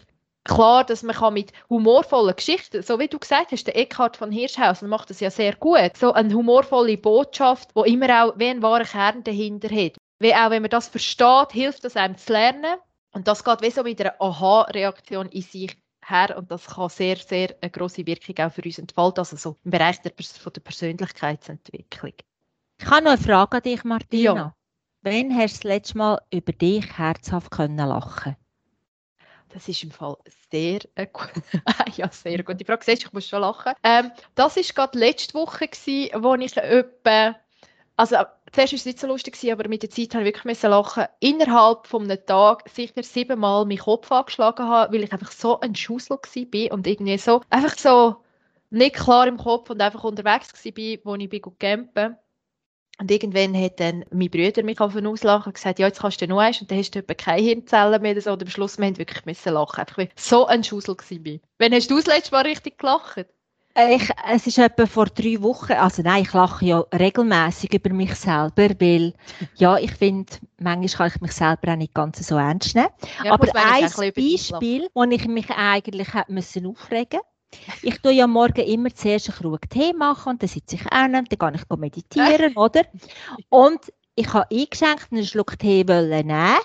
klar, 0.49 0.85
dass 0.85 1.05
man 1.05 1.35
mit 1.35 1.52
humorvollen 1.69 2.35
Geschichten, 2.35 2.83
so 2.83 2.99
wie 2.99 3.07
du 3.07 3.19
gesagt 3.19 3.52
hast, 3.52 3.67
der 3.67 3.76
Eckhard 3.76 4.17
von 4.17 4.33
Hirschhausen 4.33 4.88
macht 4.88 5.11
das 5.11 5.21
ja 5.21 5.31
sehr 5.31 5.55
gut, 5.55 5.97
so 5.97 6.12
eine 6.12 6.35
humorvolle 6.35 6.97
Botschaft, 6.97 7.71
wo 7.75 7.85
immer 7.85 8.25
auch 8.25 8.38
wie 8.38 8.49
ein 8.49 8.62
wahrer 8.62 8.85
Kern 8.85 9.23
dahinter 9.23 9.69
hat. 9.69 9.97
Wie 10.19 10.35
auch 10.35 10.50
wenn 10.50 10.62
man 10.62 10.71
das 10.71 10.88
versteht, 10.88 11.52
hilft 11.52 11.85
das 11.85 11.97
einem 11.97 12.17
zu 12.17 12.33
lernen. 12.33 12.76
Und 13.12 13.28
das 13.28 13.45
geht 13.45 13.62
wie 13.62 13.71
so 13.71 13.83
mit 13.85 14.00
einer 14.00 14.21
Aha-Reaktion 14.21 15.28
in 15.28 15.43
sich 15.43 15.76
her 16.05 16.37
und 16.37 16.50
das 16.50 16.67
kann 16.67 16.88
sehr, 16.88 17.17
sehr 17.17 17.55
eine 17.61 17.71
grosse 17.71 18.07
Wirkung 18.07 18.38
auch 18.38 18.52
für 18.52 18.62
uns 18.62 18.78
entfalten, 18.78 19.21
also 19.21 19.37
so 19.37 19.57
im 19.64 19.71
Bereich 19.71 20.00
der, 20.00 20.12
von 20.19 20.52
der 20.52 20.61
Persönlichkeitsentwicklung. 20.61 22.14
Ich 22.81 22.87
habe 22.87 23.05
noch 23.05 23.12
eine 23.12 23.21
Frage 23.21 23.59
an 23.59 23.62
dich, 23.62 23.85
Martina. 23.85 24.35
Ja. 24.35 24.55
Wann 25.02 25.37
hast 25.37 25.57
du 25.57 25.59
das 25.59 25.64
letzte 25.64 25.99
Mal 25.99 26.21
über 26.33 26.52
dich 26.52 26.99
herzhaft 26.99 27.50
können 27.50 27.76
lachen 27.76 28.37
das 29.52 29.69
ist 29.69 29.83
im 29.83 29.90
Fall 29.90 30.17
sehr 30.50 30.81
äh, 30.95 31.07
gut. 31.07 31.31
ja, 31.97 32.11
sehr 32.11 32.43
gut. 32.43 32.61
Die 32.61 32.64
Frage 32.64 32.85
siehst, 32.85 33.05
ich 33.05 33.12
muss 33.12 33.28
schon 33.28 33.40
lachen. 33.40 33.73
Ähm, 33.83 34.11
das 34.35 34.57
war 34.57 34.62
gerade 34.62 34.99
letzte 34.99 35.35
Woche, 35.35 35.69
gewesen, 35.69 36.23
wo 36.23 36.35
ich 36.35 36.57
etwa 36.57 37.37
also 37.99 38.14
zuerst 38.52 38.73
war 38.73 38.76
es 38.76 38.85
nicht 38.85 39.00
so 39.00 39.09
lustig, 39.09 39.52
aber 39.52 39.69
mit 39.69 39.83
der 39.83 39.90
Zeit 39.90 40.14
habe 40.14 40.28
ich 40.28 40.45
wirklich 40.45 40.62
lachen. 40.62 41.07
Innerhalb 41.19 41.88
von 41.88 42.05
einem 42.05 42.25
Tag 42.25 42.69
sicher 42.69 43.02
siebenmal 43.02 43.64
meinen 43.64 43.78
Kopf 43.78 44.12
angeschlagen 44.12 44.69
habe, 44.69 44.95
weil 44.95 45.02
ich 45.02 45.12
einfach 45.12 45.33
so 45.33 45.59
ein 45.59 45.75
Schussel 45.75 46.17
war 46.17 46.73
und 46.73 46.87
irgendwie 46.87 47.19
so, 47.19 47.43
einfach 47.50 47.76
so 47.76 48.17
nicht 48.71 48.95
klar 48.95 49.26
im 49.26 49.37
Kopf 49.37 49.71
und 49.71 49.81
einfach 49.81 50.05
unterwegs 50.05 50.52
war, 50.64 50.99
wo 51.05 51.14
ich 51.17 51.28
bin 51.28 51.43
campen 51.59 52.17
und 53.00 53.11
irgendwann 53.11 53.57
hat 53.57 53.78
dann 53.78 54.05
mein 54.11 54.31
Bruder 54.31 54.62
mich 54.64 54.81
auf 54.81 54.97
auslachen 54.97 55.50
und 55.50 55.55
gesagt, 55.55 55.78
ja, 55.78 55.87
jetzt 55.87 56.00
kannst 56.00 56.21
du 56.21 56.26
noch 56.26 56.38
eins 56.38 56.61
und 56.61 56.71
dann 56.71 56.78
hast 56.78 56.95
du 56.95 56.99
etwa 56.99 57.14
keine 57.14 57.43
Hirnzellen 57.43 58.02
mehr. 58.02 58.21
So. 58.21 58.33
Und 58.33 58.43
am 58.43 58.49
Schluss, 58.49 58.78
wir 58.78 58.87
haben 58.87 58.99
wirklich 58.99 59.25
müssen 59.25 59.55
lachen, 59.55 59.81
einfach 59.81 59.99
weil 59.99 60.09
so 60.17 60.47
ein 60.47 60.64
Schussel 60.64 60.97
war. 60.97 61.38
Wann 61.59 61.73
hast 61.73 61.90
du 61.90 61.97
das 61.97 62.07
letzte 62.07 62.33
Mal 62.33 62.43
richtig 62.43 62.78
gelacht? 62.78 63.26
Ich, 63.76 64.11
es 64.28 64.47
ist 64.49 64.59
etwa 64.59 64.87
vor 64.87 65.07
drei 65.07 65.40
Wochen, 65.40 65.73
also 65.73 66.02
nein, 66.02 66.23
ich 66.23 66.33
lache 66.33 66.64
ja 66.64 66.81
regelmäßig 66.93 67.75
über 67.75 67.95
mich 67.95 68.12
selber, 68.17 68.71
weil, 68.81 69.14
ja, 69.55 69.78
ich 69.78 69.93
finde, 69.93 70.33
manchmal 70.59 70.88
kann 70.88 71.12
ich 71.14 71.21
mich 71.21 71.33
selber 71.33 71.73
auch 71.73 71.76
nicht 71.76 71.95
ganz 71.95 72.26
so 72.26 72.37
ernst 72.37 72.75
nehmen. 72.75 72.88
Ja, 73.23 73.35
Aber 73.35 73.47
ein 73.55 73.83
Beispiel, 73.83 74.88
wo 74.95 75.05
ich 75.05 75.28
mich 75.28 75.50
eigentlich 75.50 76.12
hätte 76.12 76.33
müssen 76.33 76.67
aufregen 76.67 77.21
ich 77.83 77.99
tue 78.01 78.12
ja 78.12 78.27
morgen 78.27 78.64
immer 78.64 78.94
zuerst 78.94 79.29
einen 79.31 79.38
Krug 79.38 79.70
Tee 79.70 79.92
machen 79.92 80.33
und 80.33 80.42
dann 80.42 80.49
sitze 80.49 80.77
ich 80.77 80.87
an 80.92 81.14
und 81.14 81.33
dann 81.33 81.53
gehe 81.53 81.61
ich 81.61 81.79
meditieren, 81.79 82.53
oder? 82.57 82.83
Und 83.49 83.81
ich 84.14 84.33
habe 84.33 84.46
eingeschenkt 84.51 85.12
einen 85.12 85.25
Schluck 85.25 85.59
Tee 85.59 85.85
nehmen 85.85 86.57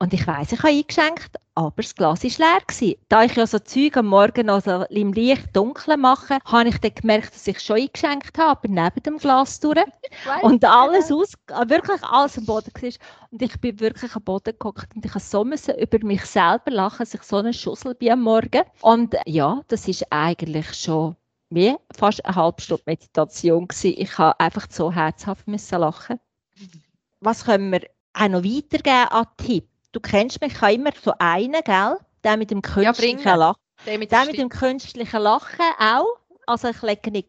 und 0.00 0.14
ich 0.14 0.26
weiss, 0.26 0.52
ich 0.52 0.58
habe 0.60 0.72
eingeschenkt, 0.72 1.36
aber 1.56 1.82
das 1.82 1.94
Glas 1.94 2.22
war 2.22 2.30
leer. 2.30 2.60
Gewesen. 2.66 2.94
Da 3.08 3.24
ich 3.24 3.34
ja 3.34 3.46
so 3.46 3.58
Zeug 3.58 3.96
am 3.96 4.06
Morgen 4.06 4.48
also 4.48 4.84
im 4.90 5.12
Licht 5.12 5.48
dunkel 5.56 5.96
mache, 5.96 6.38
habe 6.44 6.68
ich 6.68 6.78
dann 6.78 6.94
gemerkt, 6.94 7.34
dass 7.34 7.46
ich 7.48 7.58
schon 7.58 7.78
eingeschenkt 7.78 8.38
habe, 8.38 8.50
aber 8.50 8.68
neben 8.68 9.02
dem 9.02 9.18
Glas 9.18 9.58
durch. 9.58 9.76
und 10.42 10.64
alles 10.64 11.10
aus, 11.10 11.32
wirklich 11.66 12.02
alles 12.04 12.38
am 12.38 12.46
Boden 12.46 12.70
war. 12.74 12.92
Und 13.30 13.42
ich 13.42 13.60
bin 13.60 13.80
wirklich 13.80 14.14
am 14.14 14.22
Boden 14.22 14.52
geguckt 14.52 14.86
und 14.94 15.04
ich 15.04 15.10
habe 15.10 15.20
so 15.20 15.44
müssen 15.44 15.74
über 15.76 15.98
mich 16.06 16.24
selber 16.26 16.70
lachen, 16.70 17.00
dass 17.00 17.14
ich 17.14 17.22
so 17.22 17.38
eine 17.38 17.52
Schussel 17.52 17.94
bin 17.96 18.12
am 18.12 18.22
Morgen. 18.22 18.62
Und 18.80 19.16
ja, 19.26 19.62
das 19.66 19.88
ist 19.88 20.06
eigentlich 20.10 20.74
schon 20.74 21.16
wie 21.50 21.74
fast 21.96 22.24
eine 22.24 22.36
halbe 22.36 22.62
Stunde 22.62 22.84
Meditation 22.86 23.66
gewesen. 23.66 23.94
Ich 23.96 24.16
habe 24.16 24.38
einfach 24.38 24.68
so 24.70 24.92
herzhaft 24.92 25.48
müssen 25.48 25.80
lachen. 25.80 26.20
Was 27.20 27.46
können 27.46 27.72
wir 27.72 27.82
auch 28.14 28.28
noch 28.28 28.44
weitergeben 28.44 29.08
an 29.10 29.26
Tipps? 29.38 29.77
Du 29.92 30.00
kennst 30.00 30.40
mich, 30.40 30.52
ich 30.52 30.60
habe 30.60 30.74
immer 30.74 30.90
so 31.02 31.12
einen, 31.18 31.62
gell? 31.64 31.98
Der 32.24 32.36
mit 32.36 32.50
dem 32.50 32.62
künstlichen 32.62 33.20
ja, 33.20 33.34
Lachen. 33.34 33.60
Der 33.86 33.98
mit, 33.98 34.10
der 34.10 34.24
mit 34.24 34.38
dem 34.38 34.48
künstlichen 34.48 35.20
Lachen 35.20 35.64
auch. 35.78 36.18
Also 36.46 36.68
ich 36.68 36.82
lege 36.82 37.10
nicht 37.10 37.28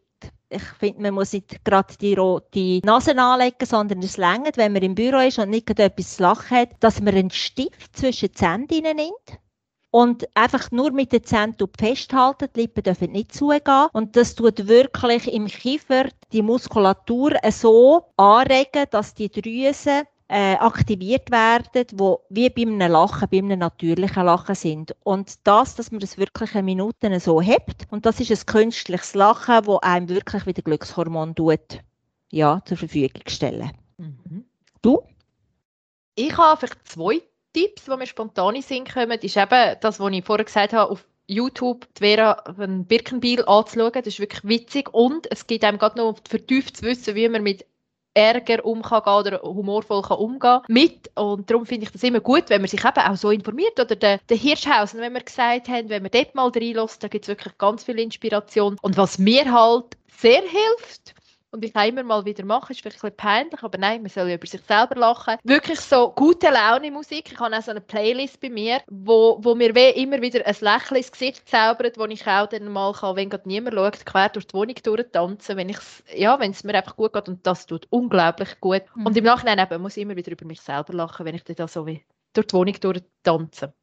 ich 0.52 0.62
finde, 0.62 1.02
man 1.02 1.14
muss 1.14 1.32
nicht 1.32 1.64
gerade 1.64 1.94
die 2.00 2.14
rote 2.14 2.80
Nase 2.84 3.16
anlegen, 3.16 3.64
sondern 3.64 4.00
es 4.00 4.16
längert, 4.16 4.56
wenn 4.56 4.72
man 4.72 4.82
im 4.82 4.96
Büro 4.96 5.18
ist 5.18 5.38
und 5.38 5.50
nicht 5.50 5.66
gerade 5.66 5.84
etwas 5.84 6.16
zu 6.16 6.22
lachen 6.22 6.56
hat, 6.56 6.70
dass 6.80 7.00
man 7.00 7.14
einen 7.14 7.30
Stift 7.30 7.96
zwischen 7.96 8.28
die 8.28 8.32
Zähne 8.32 8.94
nimmt 8.94 9.38
und 9.92 10.28
einfach 10.34 10.70
nur 10.72 10.90
mit 10.90 11.12
den 11.12 11.22
Zähnen 11.22 11.54
festhalten, 11.78 12.48
die 12.54 12.62
Lippen 12.62 12.82
dürfen 12.82 13.12
nicht 13.12 13.32
zugehen 13.32 13.86
und 13.92 14.16
das 14.16 14.34
tut 14.34 14.66
wirklich 14.66 15.32
im 15.32 15.46
Kiefer 15.46 16.08
die 16.32 16.42
Muskulatur 16.42 17.36
so 17.50 18.12
anregen, 18.16 18.86
dass 18.90 19.14
die 19.14 19.30
Drüsen 19.30 20.02
äh, 20.30 20.54
aktiviert 20.54 21.32
werden, 21.32 21.86
wo 21.94 22.20
wie 22.28 22.48
bei 22.50 22.62
einem 22.62 22.78
Lachen, 22.78 23.28
bei 23.28 23.38
einem 23.38 23.58
natürlichen 23.58 24.24
Lachen 24.24 24.54
sind. 24.54 24.94
Und 25.02 25.44
das, 25.44 25.74
dass 25.74 25.90
man 25.90 25.98
das 25.98 26.18
wirklich 26.18 26.54
eine 26.54 26.62
Minute 26.62 27.18
so 27.18 27.42
hebt, 27.42 27.88
und 27.90 28.06
das 28.06 28.20
ist 28.20 28.30
ein 28.30 28.46
künstliches 28.46 29.14
Lachen, 29.14 29.66
wo 29.66 29.78
einem 29.78 30.08
wirklich 30.08 30.46
wieder 30.46 30.62
Glückshormon 30.62 31.34
tut, 31.34 31.80
ja, 32.30 32.62
zur 32.64 32.76
Verfügung 32.76 33.24
stellen. 33.26 33.72
Mhm. 33.98 34.44
Du? 34.82 35.02
Ich 36.14 36.36
habe 36.36 36.60
vielleicht 36.60 36.86
zwei 36.86 37.22
Tipps, 37.52 37.86
die 37.86 37.96
mir 37.96 38.06
spontan 38.06 38.54
in 38.54 38.62
Sinn 38.62 38.84
kommen. 38.84 39.10
Das 39.10 39.24
ist 39.24 39.36
eben 39.36 39.76
das, 39.80 39.98
was 39.98 40.12
ich 40.12 40.24
vorher 40.24 40.44
gesagt 40.44 40.72
habe, 40.72 40.92
auf 40.92 41.04
YouTube 41.26 41.88
die 41.94 42.04
Vera 42.04 42.44
Birkenbiel 42.56 43.44
anzuschauen. 43.46 43.92
Das 43.94 44.06
ist 44.06 44.20
wirklich 44.20 44.44
witzig 44.44 44.94
und 44.94 45.28
es 45.32 45.48
geht 45.48 45.64
einem 45.64 45.78
gerade 45.78 45.98
noch 45.98 46.18
vertieft 46.28 46.76
zu 46.76 46.84
wissen, 46.84 47.16
wie 47.16 47.28
man 47.28 47.42
mit 47.42 47.66
Ärger 48.14 48.64
umgehen 48.64 49.02
oder 49.02 49.40
humorvoll 49.42 50.02
kann 50.02 50.18
umgehen 50.18 50.60
mit. 50.68 51.10
Und 51.14 51.50
darum 51.50 51.66
finde 51.66 51.86
ich 51.86 51.92
das 51.92 52.02
immer 52.02 52.20
gut, 52.20 52.44
wenn 52.48 52.60
man 52.60 52.68
sich 52.68 52.84
eben 52.84 52.98
auch 52.98 53.16
so 53.16 53.30
informiert. 53.30 53.78
Oder 53.78 53.96
der, 53.96 54.18
der 54.28 54.36
Hirschhausen, 54.36 55.00
wenn 55.00 55.12
wir 55.12 55.22
gesagt 55.22 55.68
haben, 55.68 55.88
wenn 55.88 56.02
man 56.02 56.10
dort 56.10 56.34
mal 56.34 56.48
reinlässt, 56.48 57.02
da 57.02 57.08
gibt 57.08 57.24
es 57.24 57.28
wirklich 57.28 57.56
ganz 57.58 57.84
viel 57.84 57.98
Inspiration. 57.98 58.76
Und 58.82 58.96
was 58.96 59.18
mir 59.18 59.52
halt 59.52 59.96
sehr 60.20 60.42
hilft, 60.42 61.14
und 61.52 61.64
ich 61.64 61.72
kann 61.72 61.88
immer 61.88 62.02
mal 62.02 62.24
wieder 62.24 62.44
machen, 62.44 62.72
ist 62.72 62.80
vielleicht 62.80 62.98
ein 62.98 63.10
bisschen 63.10 63.16
peinlich, 63.16 63.62
aber 63.62 63.78
nein, 63.78 64.02
man 64.02 64.10
soll 64.10 64.28
ja 64.28 64.36
über 64.36 64.46
sich 64.46 64.60
selber 64.62 64.94
lachen. 64.94 65.36
Wirklich 65.42 65.80
so 65.80 66.12
gute 66.12 66.48
Laune 66.48 66.90
Musik. 66.90 67.32
Ich 67.32 67.38
habe 67.38 67.56
auch 67.56 67.62
so 67.62 67.72
eine 67.72 67.80
Playlist 67.80 68.40
bei 68.40 68.50
mir, 68.50 68.80
wo, 68.88 69.38
wo 69.42 69.54
mir 69.54 69.74
immer 69.96 70.22
wieder 70.22 70.46
ein 70.46 70.56
Lächeln 70.60 70.98
ins 70.98 71.12
Gesicht 71.12 71.48
zaubert, 71.48 71.98
wo 71.98 72.04
ich 72.06 72.26
auch 72.26 72.46
dann 72.46 72.68
mal 72.68 72.92
kann, 72.92 73.16
wenn 73.16 73.30
gerade 73.30 73.48
niemand 73.48 73.74
schaut, 73.74 74.06
quer 74.06 74.28
durch 74.28 74.46
die 74.46 74.54
Wohnung 74.54 74.76
durchtanzen, 74.82 75.56
wenn 75.56 75.74
ja, 76.14 76.38
es 76.40 76.64
mir 76.64 76.74
einfach 76.74 76.96
gut 76.96 77.12
geht 77.12 77.28
und 77.28 77.46
das 77.46 77.66
tut 77.66 77.86
unglaublich 77.90 78.60
gut. 78.60 78.82
Mhm. 78.94 79.06
Und 79.06 79.16
im 79.16 79.24
Nachhinein 79.24 79.58
eben, 79.58 79.82
muss 79.82 79.96
ich 79.96 80.02
immer 80.02 80.16
wieder 80.16 80.32
über 80.32 80.46
mich 80.46 80.60
selber 80.60 80.92
lachen, 80.92 81.26
wenn 81.26 81.34
ich 81.34 81.44
dann 81.44 81.68
so 81.68 81.86
wie 81.86 82.04
durch 82.32 82.46
die 82.46 82.54
Wohnung 82.54 82.74
durchtanze. 82.80 83.74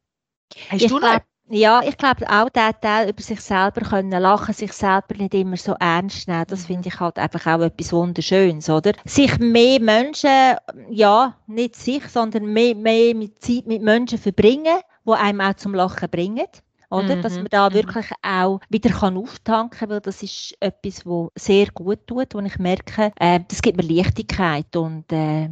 Hast 0.70 0.82
ich 0.82 0.88
du 0.88 0.98
noch 0.98 1.20
ja, 1.50 1.82
ich 1.82 1.96
glaube 1.96 2.28
auch 2.28 2.48
der 2.50 2.78
Teil 2.80 3.08
über 3.08 3.22
sich 3.22 3.40
selber 3.40 3.80
können 3.80 4.10
lachen, 4.10 4.54
sich 4.54 4.72
selber 4.72 5.14
nicht 5.16 5.34
immer 5.34 5.56
so 5.56 5.74
ernst 5.80 6.28
nehmen, 6.28 6.44
das 6.48 6.66
finde 6.66 6.88
ich 6.88 7.00
halt 7.00 7.18
einfach 7.18 7.46
auch 7.46 7.62
etwas 7.62 7.92
Wunderschönes, 7.92 8.68
oder? 8.68 8.92
Sich 9.04 9.38
mehr 9.38 9.80
Menschen, 9.80 10.56
ja, 10.90 11.34
nicht 11.46 11.76
sich, 11.76 12.06
sondern 12.08 12.52
mehr, 12.52 12.74
mehr 12.74 13.14
mit 13.14 13.42
Zeit 13.42 13.66
mit 13.66 13.82
Menschen 13.82 14.18
verbringen, 14.18 14.78
die 15.06 15.12
einem 15.12 15.40
auch 15.40 15.54
zum 15.54 15.74
Lachen 15.74 16.08
bringen. 16.10 16.46
Oder? 16.90 17.16
Mhm. 17.16 17.22
Dass 17.22 17.36
man 17.36 17.48
da 17.50 17.68
mhm. 17.68 17.74
wirklich 17.74 18.06
auch 18.22 18.60
wieder 18.68 18.90
kann 18.90 19.16
auftanken 19.16 19.78
kann, 19.78 19.90
weil 19.90 20.00
das 20.00 20.22
ist 20.22 20.54
etwas, 20.60 21.04
was 21.04 21.28
sehr 21.34 21.66
gut 21.66 22.06
tut, 22.06 22.34
wo 22.34 22.40
ich 22.40 22.58
merke, 22.58 23.12
äh, 23.16 23.40
das 23.46 23.60
gibt 23.60 23.76
mir 23.76 23.94
Leichtigkeit 23.94 24.74
und 24.74 25.12
äh, 25.12 25.50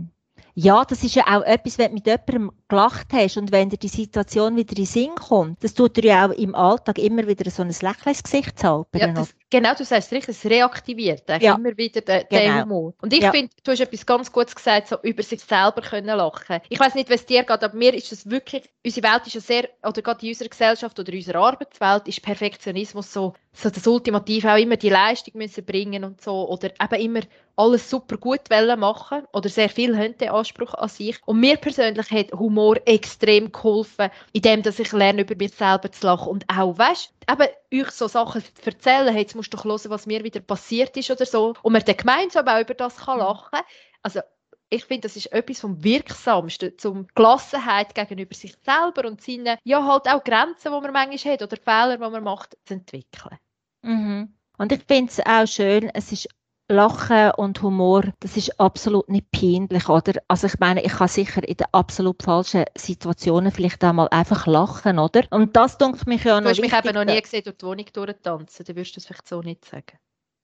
ja, 0.58 0.86
das 0.86 1.04
ist 1.04 1.14
ja 1.14 1.24
auch 1.26 1.42
etwas, 1.42 1.76
wenn 1.76 1.88
du 1.88 1.94
mit 1.94 2.06
jemandem 2.06 2.50
gelacht 2.68 3.12
hast 3.12 3.36
und 3.36 3.52
wenn 3.52 3.70
dir 3.70 3.76
die 3.76 3.88
Situation 3.88 4.56
wieder 4.56 4.70
in 4.70 4.76
den 4.76 4.86
Sinn 4.86 5.14
kommt, 5.14 5.62
das 5.62 5.74
tut 5.74 5.96
dir 5.96 6.04
ja 6.04 6.26
auch 6.26 6.32
im 6.32 6.54
Alltag 6.54 6.98
immer 6.98 7.26
wieder 7.26 7.48
so 7.50 7.62
ein 7.62 7.68
Lächeln 7.68 7.94
ins 8.06 8.22
Gesicht 8.22 8.58
zaubern. 8.58 9.00
Ja, 9.00 9.12
das, 9.12 9.34
genau, 9.50 9.74
du 9.74 9.84
sagst 9.84 10.08
es 10.08 10.12
richtig, 10.12 10.36
es 10.36 10.44
reaktiviert 10.44 11.22
ja. 11.40 11.54
immer 11.54 11.76
wieder 11.76 12.00
den, 12.00 12.24
genau. 12.28 12.42
den 12.42 12.62
Humor. 12.62 12.94
Und 13.00 13.12
ich 13.12 13.20
ja. 13.22 13.30
finde, 13.30 13.52
du 13.62 13.70
hast 13.70 13.80
etwas 13.80 14.04
ganz 14.04 14.32
Gutes 14.32 14.54
gesagt, 14.54 14.88
so 14.88 14.96
über 15.02 15.22
sich 15.22 15.40
selber 15.40 15.80
können 15.80 16.16
lachen. 16.16 16.60
Ich 16.68 16.80
weiß 16.80 16.94
nicht, 16.94 17.10
was 17.10 17.26
dir 17.26 17.44
geht, 17.44 17.50
aber 17.62 17.74
mir 17.74 17.94
ist 17.94 18.10
das 18.10 18.28
wirklich, 18.28 18.68
unsere 18.84 19.12
Welt 19.12 19.26
ist 19.26 19.34
ja 19.34 19.40
sehr, 19.40 19.68
oder 19.84 20.02
gerade 20.02 20.26
in 20.26 20.32
unserer 20.32 20.48
Gesellschaft 20.48 20.98
oder 20.98 21.12
in 21.12 21.18
unserer 21.18 21.40
Arbeitswelt 21.40 22.08
ist 22.08 22.22
Perfektionismus 22.22 23.12
so, 23.12 23.34
so 23.52 23.70
das 23.70 23.86
Ultimative, 23.86 24.52
auch 24.52 24.58
immer 24.58 24.76
die 24.76 24.90
Leistung 24.90 25.34
müssen 25.36 25.64
bringen 25.64 26.04
und 26.04 26.20
so, 26.20 26.48
oder 26.48 26.70
eben 26.80 27.00
immer 27.00 27.20
alles 27.56 27.88
super 27.88 28.18
gut 28.18 28.42
machen 28.50 29.22
oder 29.32 29.48
sehr 29.48 29.68
viel 29.68 29.96
haben 29.96 30.16
den 30.18 30.28
Anspruch 30.28 30.74
an 30.74 30.88
sich. 30.88 31.16
Und 31.24 31.40
mir 31.40 31.56
persönlich 31.56 32.10
hat 32.10 32.32
Humor 32.32 32.55
extrem 32.84 33.52
geholfen, 33.52 34.10
indem 34.32 34.62
ich 34.66 34.92
lerne, 34.92 35.22
über 35.22 35.36
mich 35.36 35.52
selber 35.52 35.90
zu 35.90 36.06
lachen 36.06 36.28
und 36.28 36.44
auch, 36.48 36.76
weißt, 36.76 37.12
eben 37.30 37.82
euch 37.82 37.90
so 37.90 38.08
Sachen 38.08 38.42
zu 38.42 38.66
erzählen, 38.66 39.12
hey, 39.12 39.22
jetzt 39.22 39.34
musst 39.34 39.52
du 39.52 39.56
doch 39.56 39.64
hören, 39.64 39.90
was 39.90 40.06
mir 40.06 40.24
wieder 40.24 40.40
passiert 40.40 40.96
ist 40.96 41.10
oder 41.10 41.26
so, 41.26 41.54
und 41.62 41.72
man 41.72 41.82
dann 41.84 41.96
gemeinsam 41.96 42.48
auch 42.48 42.60
über 42.60 42.74
das 42.74 42.96
kann 42.96 43.18
lachen 43.18 43.50
kann. 43.50 43.64
Also 44.02 44.20
ich 44.68 44.84
finde, 44.84 45.02
das 45.02 45.16
ist 45.16 45.32
etwas 45.32 45.60
vom 45.60 45.82
Wirksamsten, 45.84 46.76
zum 46.78 47.06
Gelassenheit 47.14 47.94
gegenüber 47.94 48.34
sich 48.34 48.54
selber 48.64 49.06
und 49.06 49.20
seinen, 49.20 49.58
ja, 49.62 49.84
halt 49.86 50.08
auch 50.08 50.24
Grenzen, 50.24 50.72
die 50.72 50.80
man 50.80 50.92
manchmal 50.92 51.34
hat 51.34 51.42
oder 51.42 51.56
Fehler, 51.56 51.96
die 51.96 52.10
man 52.10 52.24
macht, 52.24 52.56
zu 52.64 52.74
entwickeln. 52.74 53.38
Mhm. 53.82 54.34
Und 54.58 54.72
ich 54.72 54.82
finde 54.88 55.12
es 55.12 55.24
auch 55.24 55.46
schön, 55.46 55.90
es 55.94 56.12
ist 56.12 56.28
Lachen 56.68 57.30
und 57.32 57.62
Humor, 57.62 58.02
das 58.20 58.36
ist 58.36 58.58
absolut 58.58 59.08
nicht 59.08 59.30
peinlich, 59.30 59.88
oder? 59.88 60.20
Also 60.26 60.48
ich 60.48 60.58
meine, 60.58 60.82
ich 60.82 60.92
kann 60.92 61.08
sicher 61.08 61.46
in 61.46 61.56
den 61.56 61.66
absolut 61.72 62.22
falschen 62.22 62.64
Situationen 62.76 63.52
vielleicht 63.52 63.84
einmal 63.84 64.08
einfach 64.10 64.46
lachen, 64.46 64.98
oder? 64.98 65.22
Und 65.30 65.54
das 65.54 65.78
denkt 65.78 66.06
mich 66.06 66.24
ja 66.24 66.40
noch 66.40 66.44
Du 66.44 66.50
hast 66.50 66.60
mich 66.60 66.72
eben 66.72 66.94
noch 66.94 67.04
nie 67.04 67.20
gesehen 67.20 67.44
durch 67.44 67.56
die 67.56 67.66
Wohnung 67.66 67.86
durchtanzen, 67.92 68.64
dann 68.66 68.76
würdest 68.76 68.96
du 68.96 69.00
das 69.00 69.06
vielleicht 69.06 69.28
so 69.28 69.40
nicht 69.42 69.64
sagen. 69.64 69.98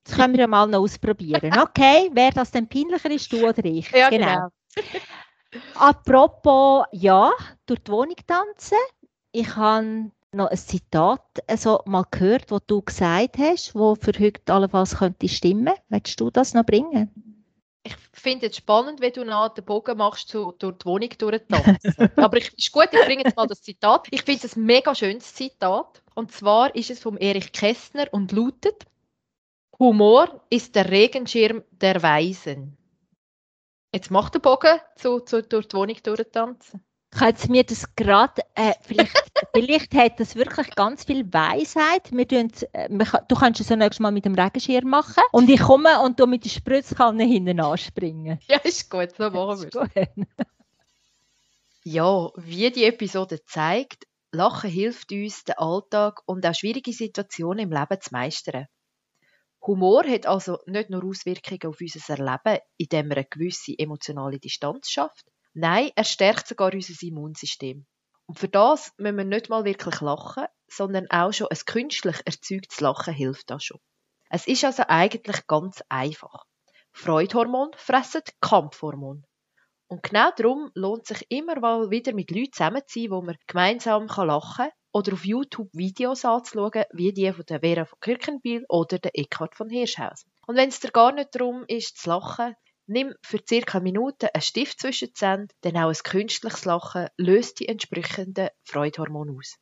Das 0.04 0.16
können 0.16 0.34
wir 0.34 0.40
ja 0.40 0.46
mal 0.46 0.66
noch 0.66 0.80
ausprobieren. 0.80 1.52
Okay, 1.58 2.10
wer 2.12 2.30
das 2.30 2.50
denn 2.50 2.68
peinlicher 2.68 3.10
ist, 3.10 3.32
du 3.32 3.48
oder 3.48 3.64
ich? 3.64 3.90
Ja, 3.90 4.10
genau. 4.10 4.48
genau. 4.74 5.00
Apropos, 5.74 6.86
ja, 6.92 7.30
durch 7.66 7.80
die 7.80 7.90
Wohnung 7.90 8.16
tanzen. 8.26 8.78
Ich 9.32 9.56
habe 9.56 10.10
noch 10.34 10.48
ein 10.48 10.56
Zitat 10.56 11.22
also 11.46 11.82
mal 11.84 12.04
gehört, 12.10 12.50
das 12.50 12.60
du 12.66 12.82
gesagt 12.82 13.38
hast, 13.38 13.74
wo 13.74 13.94
für 13.94 14.12
heute 14.18 14.52
allenfalls 14.52 14.96
könnte 14.98 15.28
stimmen. 15.28 15.74
Willst 15.88 16.18
du 16.20 16.30
das 16.30 16.54
noch 16.54 16.64
bringen? 16.64 17.10
Ich 17.84 17.96
finde 18.12 18.46
es 18.46 18.56
spannend, 18.56 19.00
wenn 19.00 19.12
du 19.12 19.24
nach 19.24 19.50
den 19.54 19.64
Bogen 19.64 19.98
machst, 19.98 20.28
zu, 20.28 20.52
durch 20.58 20.78
die 20.78 20.86
Wohnung 20.86 21.10
durchtanzen. 21.18 21.94
Aber 22.16 22.36
ich, 22.36 22.56
ist 22.56 22.72
gut, 22.72 22.88
ich 22.92 23.04
bringe 23.04 23.24
jetzt 23.24 23.36
mal 23.36 23.46
das 23.46 23.62
Zitat. 23.62 24.06
Ich 24.10 24.22
finde 24.22 24.46
es 24.46 24.56
ein 24.56 24.64
mega 24.64 24.94
schönes 24.94 25.34
Zitat. 25.34 26.02
Und 26.14 26.30
zwar 26.30 26.74
ist 26.74 26.90
es 26.90 27.00
von 27.00 27.16
Erich 27.16 27.52
Kästner 27.52 28.06
und 28.12 28.30
lautet: 28.30 28.86
Humor 29.78 30.44
ist 30.48 30.76
der 30.76 30.90
Regenschirm 30.90 31.64
der 31.72 32.02
Weisen. 32.02 32.76
Jetzt 33.92 34.10
mach 34.10 34.30
den 34.30 34.40
Bogen 34.40 34.78
zu, 34.96 35.20
zu, 35.20 35.42
durch 35.42 35.66
die 35.66 35.76
Wohnung 35.76 35.96
durchtanzen. 36.02 36.84
Kannst 37.14 37.50
mir 37.50 37.62
das 37.62 37.94
gerade, 37.94 38.40
äh, 38.54 38.72
vielleicht, 38.80 39.12
vielleicht 39.54 39.94
hat 39.94 40.18
das 40.18 40.34
wirklich 40.34 40.74
ganz 40.74 41.04
viel 41.04 41.30
Weisheit. 41.32 42.10
Wir 42.10 42.26
tun, 42.26 42.50
äh, 42.72 42.88
du 42.88 43.34
kannst 43.36 43.60
es 43.60 43.68
ja 43.68 43.76
nächstes 43.76 44.00
Mal 44.00 44.12
mit 44.12 44.24
dem 44.24 44.34
Regenschirm 44.34 44.88
machen 44.88 45.22
und 45.30 45.50
ich 45.50 45.60
komme 45.60 46.00
und 46.00 46.18
du 46.18 46.26
mit 46.26 46.44
der 46.44 46.50
Spritzkanne 46.50 47.24
hinten 47.24 47.60
anspringen. 47.60 48.38
Ja, 48.48 48.58
ist 48.58 48.90
gut, 48.90 49.14
so 49.16 49.30
machen 49.30 49.70
wir 49.70 49.90
es. 49.94 50.26
Ja, 51.84 52.30
wie 52.36 52.70
die 52.70 52.84
Episode 52.84 53.44
zeigt, 53.44 54.06
Lachen 54.30 54.70
hilft 54.70 55.12
uns, 55.12 55.44
den 55.44 55.58
Alltag 55.58 56.22
und 56.24 56.46
auch 56.46 56.54
schwierige 56.54 56.92
Situationen 56.92 57.70
im 57.70 57.72
Leben 57.72 58.00
zu 58.00 58.08
meistern. 58.12 58.66
Humor 59.66 60.04
hat 60.04 60.26
also 60.26 60.58
nicht 60.66 60.90
nur 60.90 61.04
Auswirkungen 61.04 61.60
auf 61.66 61.80
unser 61.80 62.18
Erleben, 62.18 62.62
indem 62.78 63.10
er 63.10 63.16
eine 63.18 63.26
gewisse 63.26 63.78
emotionale 63.78 64.38
Distanz 64.38 64.90
schafft, 64.90 65.26
Nein, 65.54 65.90
er 65.94 66.04
stärkt 66.04 66.48
sogar 66.48 66.72
unser 66.72 66.94
Immunsystem. 67.06 67.86
Und 68.26 68.38
für 68.38 68.48
das 68.48 68.92
müssen 68.96 69.16
wir 69.18 69.24
nicht 69.24 69.48
mal 69.50 69.64
wirklich 69.64 70.00
lachen, 70.00 70.46
sondern 70.68 71.10
auch 71.10 71.32
schon 71.32 71.48
ein 71.50 71.58
künstlich 71.66 72.16
erzeugtes 72.24 72.80
Lachen 72.80 73.12
hilft 73.12 73.50
da 73.50 73.60
schon. 73.60 73.80
Es 74.30 74.46
ist 74.46 74.64
also 74.64 74.84
eigentlich 74.88 75.46
ganz 75.46 75.82
einfach. 75.90 76.44
Freudhormon 76.92 77.70
fressen 77.76 78.22
Kampfhormon. 78.40 79.26
Und 79.88 80.02
genau 80.02 80.30
darum 80.34 80.70
lohnt 80.74 81.06
sich 81.06 81.26
immer 81.30 81.60
mal 81.60 81.90
wieder 81.90 82.14
mit 82.14 82.30
Leuten 82.30 82.52
zusammen 82.52 82.82
zu 82.86 83.00
sein, 83.00 83.10
wo 83.10 83.20
man 83.20 83.36
gemeinsam 83.46 84.06
lachen 84.06 84.56
kann 84.56 84.70
oder 84.92 85.12
auf 85.12 85.24
YouTube 85.24 85.68
Videos 85.74 86.24
anzuschauen, 86.24 86.84
wie 86.92 87.12
die 87.12 87.30
von 87.32 87.44
der 87.44 87.60
Vera 87.60 87.84
von 87.84 88.00
Kirchenbiel 88.00 88.64
oder 88.70 88.98
der 88.98 89.10
Eckhard 89.18 89.54
von 89.54 89.68
Hirschhausen. 89.68 90.32
Und 90.46 90.56
wenn 90.56 90.70
es 90.70 90.80
dir 90.80 90.90
gar 90.90 91.12
nicht 91.12 91.34
darum 91.34 91.64
ist, 91.68 91.98
zu 91.98 92.08
lachen, 92.08 92.54
Nimm 92.86 93.14
für 93.22 93.38
circa 93.48 93.78
eine 93.78 93.84
Minute 93.84 94.34
einen 94.34 94.42
Stift 94.42 94.80
zwischen 94.80 95.08
die 95.08 95.14
Zähne, 95.14 95.48
denn 95.64 95.76
auch 95.76 95.88
ein 95.88 95.94
künstliches 95.94 96.64
Lachen 96.64 97.08
löst 97.16 97.60
die 97.60 97.68
entsprechenden 97.68 98.48
Freudhormone 98.64 99.32
aus. 99.38 99.56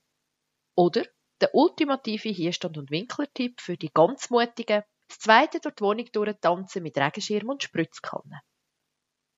Oder 0.75 1.05
der 1.41 1.55
ultimative 1.55 2.31
Hierstand- 2.31 2.79
und 2.79 2.91
Winklertipp 2.91 3.61
für 3.61 3.77
die 3.77 3.91
ganz 3.93 4.31
Mutigen, 4.31 4.83
das 5.09 5.19
zweite 5.19 5.61
durch 5.61 5.75
die 5.75 5.83
Wohnung 5.83 6.07
durchtanzen 6.13 6.83
mit 6.83 6.97
Regenschirm 6.97 7.49
und 7.49 7.63
Spritzkanne. 7.63 8.41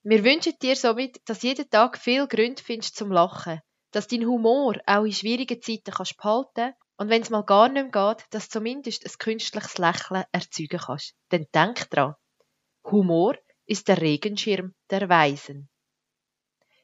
Wir 0.04 0.24
wünschen 0.24 0.54
dir 0.60 0.76
somit, 0.76 1.20
dass 1.28 1.42
jeden 1.42 1.70
Tag 1.70 1.96
viel 1.96 2.26
Gründe 2.26 2.62
findest 2.62 2.96
zum 2.96 3.12
Lachen, 3.12 3.60
dass 3.92 4.08
dein 4.08 4.26
Humor 4.26 4.76
auch 4.86 5.04
in 5.04 5.12
schwierigen 5.12 5.62
Zeiten 5.62 5.92
kannst 5.92 6.16
behalten 6.16 6.74
und 6.96 7.08
wenn 7.08 7.22
es 7.22 7.30
mal 7.30 7.44
gar 7.44 7.68
nicht 7.68 7.94
mehr 7.94 8.14
geht, 8.14 8.26
dass 8.30 8.48
zumindest 8.48 9.04
ein 9.04 9.18
künstliches 9.18 9.78
Lächeln 9.78 10.24
erzeugen 10.32 10.80
kannst. 10.80 11.14
Denn 11.30 11.46
denk 11.54 11.88
dran, 11.90 12.14
Humor 12.84 13.36
ist 13.66 13.88
der 13.88 14.00
Regenschirm 14.00 14.74
der 14.90 15.08
Weisen. 15.08 15.68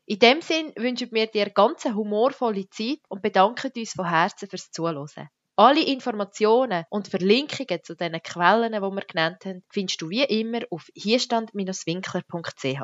In 0.07 0.19
dem 0.19 0.41
Sinn 0.41 0.73
wünschen 0.77 1.13
wir 1.13 1.27
dir 1.27 1.51
ganz 1.51 1.85
eine 1.85 1.95
humorvolle 1.95 2.67
Zeit 2.71 3.01
und 3.09 3.21
bedanken 3.21 3.71
uns 3.77 3.93
von 3.93 4.09
Herzen 4.09 4.49
fürs 4.49 4.71
Zuhören. 4.71 5.29
Alle 5.55 5.83
Informationen 5.83 6.85
und 6.89 7.09
Verlinkungen 7.09 7.83
zu 7.83 7.95
den 7.95 8.19
Quellen, 8.23 8.73
die 8.73 8.81
wir 8.81 9.07
genannt 9.07 9.45
haben, 9.45 9.63
findest 9.69 10.01
du 10.01 10.09
wie 10.09 10.23
immer 10.23 10.61
auf 10.71 10.89
hierstand-winkler.ch. 10.95 12.81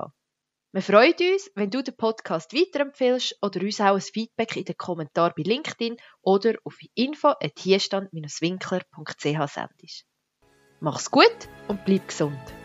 Wir 0.72 0.82
freuen 0.82 1.14
uns, 1.14 1.50
wenn 1.54 1.70
du 1.70 1.82
den 1.84 1.96
Podcast 1.96 2.52
weiterempfehlst 2.52 3.38
oder 3.40 3.60
uns 3.60 3.80
auch 3.80 3.94
ein 3.94 4.00
Feedback 4.00 4.56
in 4.56 4.64
den 4.64 4.76
Kommentaren 4.76 5.34
bei 5.36 5.44
LinkedIn 5.44 5.96
oder 6.20 6.54
auf 6.64 6.76
info.hierstand-winkler.ch 6.94 9.22
sendest. 9.22 10.04
Mach's 10.80 11.12
gut 11.12 11.48
und 11.68 11.84
bleib 11.84 12.08
gesund. 12.08 12.63